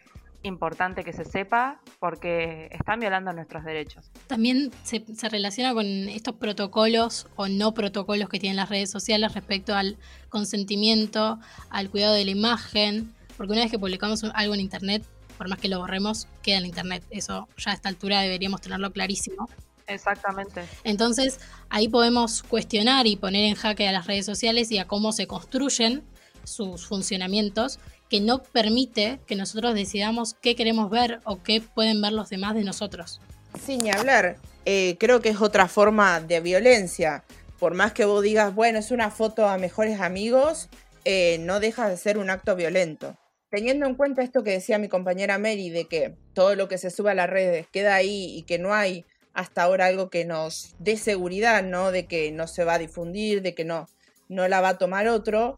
importante 0.44 1.02
que 1.02 1.12
se 1.12 1.24
sepa 1.24 1.80
porque 1.98 2.68
están 2.70 3.00
violando 3.00 3.32
nuestros 3.32 3.64
derechos. 3.64 4.08
También 4.28 4.70
se, 4.84 5.04
se, 5.16 5.28
relaciona 5.28 5.74
con 5.74 5.84
estos 5.84 6.36
protocolos 6.36 7.26
o 7.34 7.48
no 7.48 7.74
protocolos 7.74 8.28
que 8.28 8.38
tienen 8.38 8.56
las 8.56 8.68
redes 8.68 8.88
sociales 8.88 9.34
respecto 9.34 9.74
al 9.74 9.96
consentimiento, 10.28 11.40
al 11.70 11.90
cuidado 11.90 12.14
de 12.14 12.24
la 12.24 12.30
imagen, 12.30 13.12
porque 13.36 13.52
una 13.52 13.62
vez 13.62 13.72
que 13.72 13.80
publicamos 13.80 14.22
algo 14.22 14.54
en 14.54 14.60
Internet, 14.60 15.02
por 15.36 15.48
más 15.48 15.58
que 15.58 15.66
lo 15.68 15.80
borremos, 15.80 16.28
queda 16.40 16.58
en 16.58 16.66
Internet. 16.66 17.02
Eso 17.10 17.48
ya 17.56 17.72
a 17.72 17.74
esta 17.74 17.88
altura 17.88 18.20
deberíamos 18.20 18.60
tenerlo 18.60 18.92
clarísimo. 18.92 19.48
Exactamente. 19.88 20.68
Entonces 20.84 21.40
ahí 21.68 21.88
podemos 21.88 22.44
cuestionar 22.44 23.08
y 23.08 23.16
poner 23.16 23.46
en 23.46 23.56
jaque 23.56 23.88
a 23.88 23.92
las 23.92 24.06
redes 24.06 24.24
sociales 24.24 24.70
y 24.70 24.78
a 24.78 24.86
cómo 24.86 25.10
se 25.10 25.26
construyen 25.26 26.04
sus 26.44 26.86
funcionamientos 26.86 27.78
que 28.10 28.20
no 28.20 28.42
permite 28.42 29.20
que 29.26 29.36
nosotros 29.36 29.72
decidamos 29.74 30.34
qué 30.34 30.56
queremos 30.56 30.90
ver 30.90 31.20
o 31.24 31.42
qué 31.42 31.62
pueden 31.62 32.02
ver 32.02 32.12
los 32.12 32.28
demás 32.28 32.56
de 32.56 32.64
nosotros. 32.64 33.20
Sin 33.64 33.88
hablar, 33.94 34.36
eh, 34.66 34.96
creo 34.98 35.20
que 35.20 35.28
es 35.30 35.40
otra 35.40 35.68
forma 35.68 36.20
de 36.20 36.40
violencia. 36.40 37.24
Por 37.60 37.74
más 37.74 37.92
que 37.92 38.04
vos 38.04 38.22
digas, 38.22 38.52
bueno, 38.54 38.80
es 38.80 38.90
una 38.90 39.10
foto 39.10 39.48
a 39.48 39.58
mejores 39.58 40.00
amigos, 40.00 40.68
eh, 41.04 41.38
no 41.40 41.60
deja 41.60 41.88
de 41.88 41.96
ser 41.96 42.18
un 42.18 42.30
acto 42.30 42.56
violento. 42.56 43.16
Teniendo 43.48 43.86
en 43.86 43.94
cuenta 43.94 44.22
esto 44.22 44.42
que 44.42 44.50
decía 44.50 44.78
mi 44.78 44.88
compañera 44.88 45.38
Mary, 45.38 45.70
de 45.70 45.86
que 45.86 46.16
todo 46.34 46.56
lo 46.56 46.68
que 46.68 46.78
se 46.78 46.90
sube 46.90 47.12
a 47.12 47.14
las 47.14 47.30
redes 47.30 47.66
queda 47.72 47.94
ahí 47.94 48.36
y 48.36 48.42
que 48.42 48.58
no 48.58 48.74
hay 48.74 49.04
hasta 49.34 49.62
ahora 49.62 49.86
algo 49.86 50.10
que 50.10 50.24
nos 50.24 50.74
dé 50.78 50.96
seguridad, 50.96 51.62
¿no? 51.62 51.92
De 51.92 52.06
que 52.06 52.32
no 52.32 52.48
se 52.48 52.64
va 52.64 52.74
a 52.74 52.78
difundir, 52.78 53.42
de 53.42 53.54
que 53.54 53.64
no, 53.64 53.88
no 54.28 54.48
la 54.48 54.60
va 54.60 54.70
a 54.70 54.78
tomar 54.78 55.06
otro. 55.08 55.56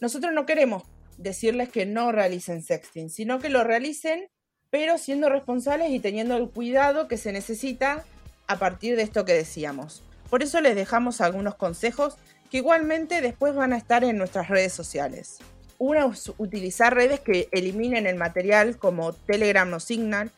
Nosotros 0.00 0.32
no 0.32 0.46
queremos 0.46 0.82
decirles 1.18 1.68
que 1.68 1.86
no 1.86 2.12
realicen 2.12 2.62
sexting, 2.62 3.10
sino 3.10 3.38
que 3.38 3.48
lo 3.48 3.64
realicen, 3.64 4.28
pero 4.70 4.98
siendo 4.98 5.28
responsables 5.28 5.90
y 5.90 6.00
teniendo 6.00 6.36
el 6.36 6.50
cuidado 6.50 7.08
que 7.08 7.18
se 7.18 7.32
necesita 7.32 8.04
a 8.46 8.58
partir 8.58 8.96
de 8.96 9.02
esto 9.02 9.24
que 9.24 9.34
decíamos. 9.34 10.02
Por 10.30 10.42
eso 10.42 10.60
les 10.60 10.74
dejamos 10.74 11.20
algunos 11.20 11.56
consejos 11.56 12.16
que 12.50 12.58
igualmente 12.58 13.20
después 13.20 13.54
van 13.54 13.72
a 13.72 13.76
estar 13.76 14.04
en 14.04 14.18
nuestras 14.18 14.48
redes 14.48 14.72
sociales. 14.72 15.38
Uno 15.78 16.12
es 16.12 16.32
utilizar 16.38 16.94
redes 16.94 17.20
que 17.20 17.48
eliminen 17.50 18.06
el 18.06 18.16
material 18.16 18.78
como 18.78 19.12
Telegram 19.12 19.72
o 19.72 19.80
Signal. 19.80 20.30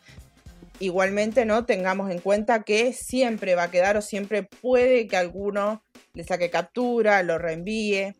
Igualmente, 0.79 1.45
¿no? 1.45 1.65
Tengamos 1.65 2.09
en 2.11 2.19
cuenta 2.19 2.63
que 2.63 2.93
siempre 2.93 3.55
va 3.55 3.63
a 3.63 3.71
quedar 3.71 3.95
o 3.95 4.01
siempre 4.01 4.43
puede 4.43 5.07
que 5.07 5.17
alguno 5.17 5.83
le 6.13 6.23
saque 6.23 6.49
captura, 6.49 7.21
lo 7.21 7.37
reenvíe. 7.37 8.15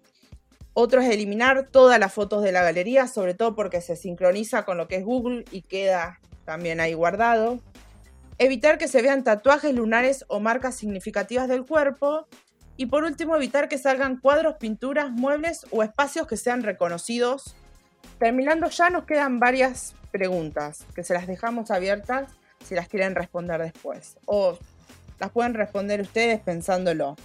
Otro 0.77 0.99
es 0.99 1.09
eliminar 1.09 1.69
todas 1.71 1.97
las 1.99 2.13
fotos 2.13 2.43
de 2.43 2.51
la 2.51 2.61
galería, 2.61 3.07
sobre 3.07 3.33
todo 3.33 3.55
porque 3.55 3.79
se 3.79 3.95
sincroniza 3.95 4.65
con 4.65 4.77
lo 4.77 4.89
que 4.89 4.97
es 4.97 5.05
Google 5.05 5.45
y 5.49 5.61
queda 5.61 6.19
también 6.43 6.81
ahí 6.81 6.93
guardado. 6.93 7.61
Evitar 8.39 8.77
que 8.77 8.89
se 8.89 9.01
vean 9.01 9.23
tatuajes 9.23 9.73
lunares 9.73 10.25
o 10.27 10.41
marcas 10.41 10.75
significativas 10.75 11.47
del 11.47 11.65
cuerpo. 11.65 12.27
Y 12.75 12.87
por 12.87 13.05
último, 13.05 13.37
evitar 13.37 13.69
que 13.69 13.77
salgan 13.77 14.17
cuadros, 14.17 14.57
pinturas, 14.57 15.11
muebles 15.11 15.65
o 15.71 15.81
espacios 15.81 16.27
que 16.27 16.35
sean 16.35 16.61
reconocidos. 16.61 17.55
Terminando 18.19 18.67
ya 18.67 18.89
nos 18.89 19.05
quedan 19.05 19.39
varias 19.39 19.95
preguntas 20.11 20.85
que 20.93 21.05
se 21.05 21.13
las 21.13 21.25
dejamos 21.25 21.71
abiertas 21.71 22.29
si 22.65 22.75
las 22.75 22.89
quieren 22.89 23.15
responder 23.15 23.61
después. 23.61 24.17
O 24.25 24.57
las 25.19 25.31
pueden 25.31 25.53
responder 25.53 26.01
ustedes 26.01 26.41
pensándolo. 26.41 27.15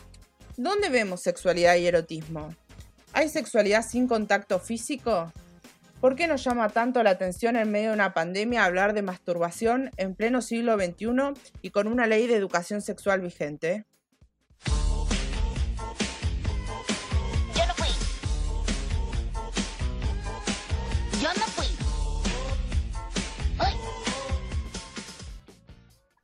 ¿Dónde 0.57 0.89
vemos 0.89 1.21
sexualidad 1.21 1.75
y 1.75 1.89
erotismo? 1.89 2.55
¿Hay 3.13 3.29
sexualidad 3.29 3.85
sin 3.85 4.07
contacto 4.07 4.59
físico? 4.61 5.33
¿Por 6.01 6.15
qué 6.15 6.27
nos 6.27 6.45
llama 6.45 6.69
tanto 6.71 7.03
la 7.03 7.11
atención 7.11 7.57
en 7.57 7.71
medio 7.71 7.89
de 7.89 7.95
una 7.95 8.15
pandemia 8.15 8.65
hablar 8.65 8.95
de 8.95 9.03
masturbación 9.03 9.91
en 9.97 10.15
pleno 10.15 10.41
siglo 10.41 10.77
XXI 10.77 11.35
y 11.61 11.71
con 11.71 11.89
una 11.89 12.07
ley 12.07 12.27
de 12.27 12.37
educación 12.37 12.81
sexual 12.81 13.21
vigente? 13.21 13.85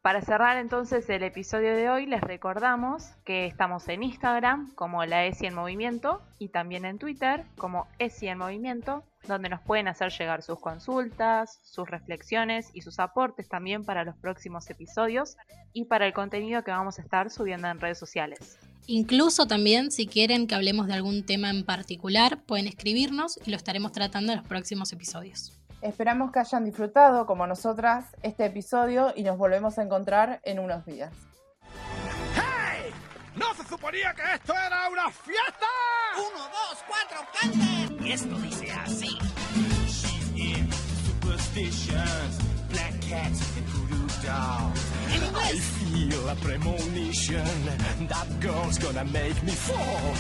Para 0.07 0.23
cerrar 0.23 0.57
entonces 0.57 1.11
el 1.11 1.25
episodio 1.25 1.75
de 1.75 1.91
hoy, 1.91 2.07
les 2.07 2.21
recordamos 2.21 3.07
que 3.25 3.45
estamos 3.45 3.89
en 3.89 4.05
Instagram 4.05 4.73
como 4.77 5.05
la 5.05 5.27
ESI 5.27 5.47
en 5.47 5.55
Movimiento 5.57 6.23
y 6.39 6.51
también 6.51 6.85
en 6.85 6.99
Twitter 6.99 7.43
como 7.57 7.89
ESI 7.99 8.29
en 8.29 8.39
Movimiento, 8.39 9.03
donde 9.27 9.49
nos 9.49 9.63
pueden 9.63 9.89
hacer 9.89 10.13
llegar 10.13 10.43
sus 10.43 10.61
consultas, 10.61 11.59
sus 11.65 11.91
reflexiones 11.91 12.71
y 12.73 12.83
sus 12.83 13.01
aportes 13.01 13.49
también 13.49 13.85
para 13.85 14.05
los 14.05 14.15
próximos 14.15 14.71
episodios 14.71 15.37
y 15.73 15.87
para 15.87 16.07
el 16.07 16.13
contenido 16.13 16.63
que 16.63 16.71
vamos 16.71 17.01
a 17.01 17.03
estar 17.03 17.29
subiendo 17.29 17.67
en 17.67 17.81
redes 17.81 17.99
sociales. 17.99 18.61
Incluso 18.87 19.49
también 19.49 19.91
si 19.91 20.07
quieren 20.07 20.47
que 20.47 20.55
hablemos 20.55 20.87
de 20.87 20.95
algún 20.95 21.27
tema 21.27 21.51
en 21.51 21.65
particular, 21.65 22.45
pueden 22.47 22.69
escribirnos 22.69 23.41
y 23.45 23.51
lo 23.51 23.57
estaremos 23.57 23.91
tratando 23.91 24.31
en 24.31 24.39
los 24.39 24.47
próximos 24.47 24.93
episodios. 24.93 25.56
Esperamos 25.83 26.33
que 26.33 26.41
hayan 26.41 26.65
disfrutado, 26.65 27.27
como 27.27 27.47
nosotras, 27.47 28.07
este 28.23 28.47
episodio 28.47 29.13
y 29.15 29.23
nos 29.23 29.37
volvemos 29.39 29.79
a 29.79 29.83
encontrar 29.83 30.41
en 30.43 30.59
unos 30.59 30.85
días. 30.85 31.13
¡Hey! 32.35 32.93
¿No 33.37 33.55
se 33.55 33.65
suponía 33.69 34.15
que 34.15 34.23
esto 34.35 34.55
era 34.55 34.89
una 34.89 35.11
fiesta? 35.11 35.67
Uno, 36.17 36.45
dos, 36.45 36.85
cuatro, 36.89 37.19
cante. 37.41 38.05
Y 38.05 38.13
esto 38.13 38.35
dice 38.39 38.73
así. 38.73 39.19
Black 42.69 43.01
cats 43.09 43.41
and 43.57 43.67
voodoo 43.69 44.07
dolls. 44.23 44.81
En 45.15 45.23
I 45.23 45.27
inglés. 45.29 45.65
feel 45.81 46.29
a 46.29 46.35
premonition 46.37 47.47
that 48.09 48.27
girl's 48.41 48.79
gonna 48.79 49.05
make 49.05 49.43
me 49.43 49.53
fall. 49.53 50.15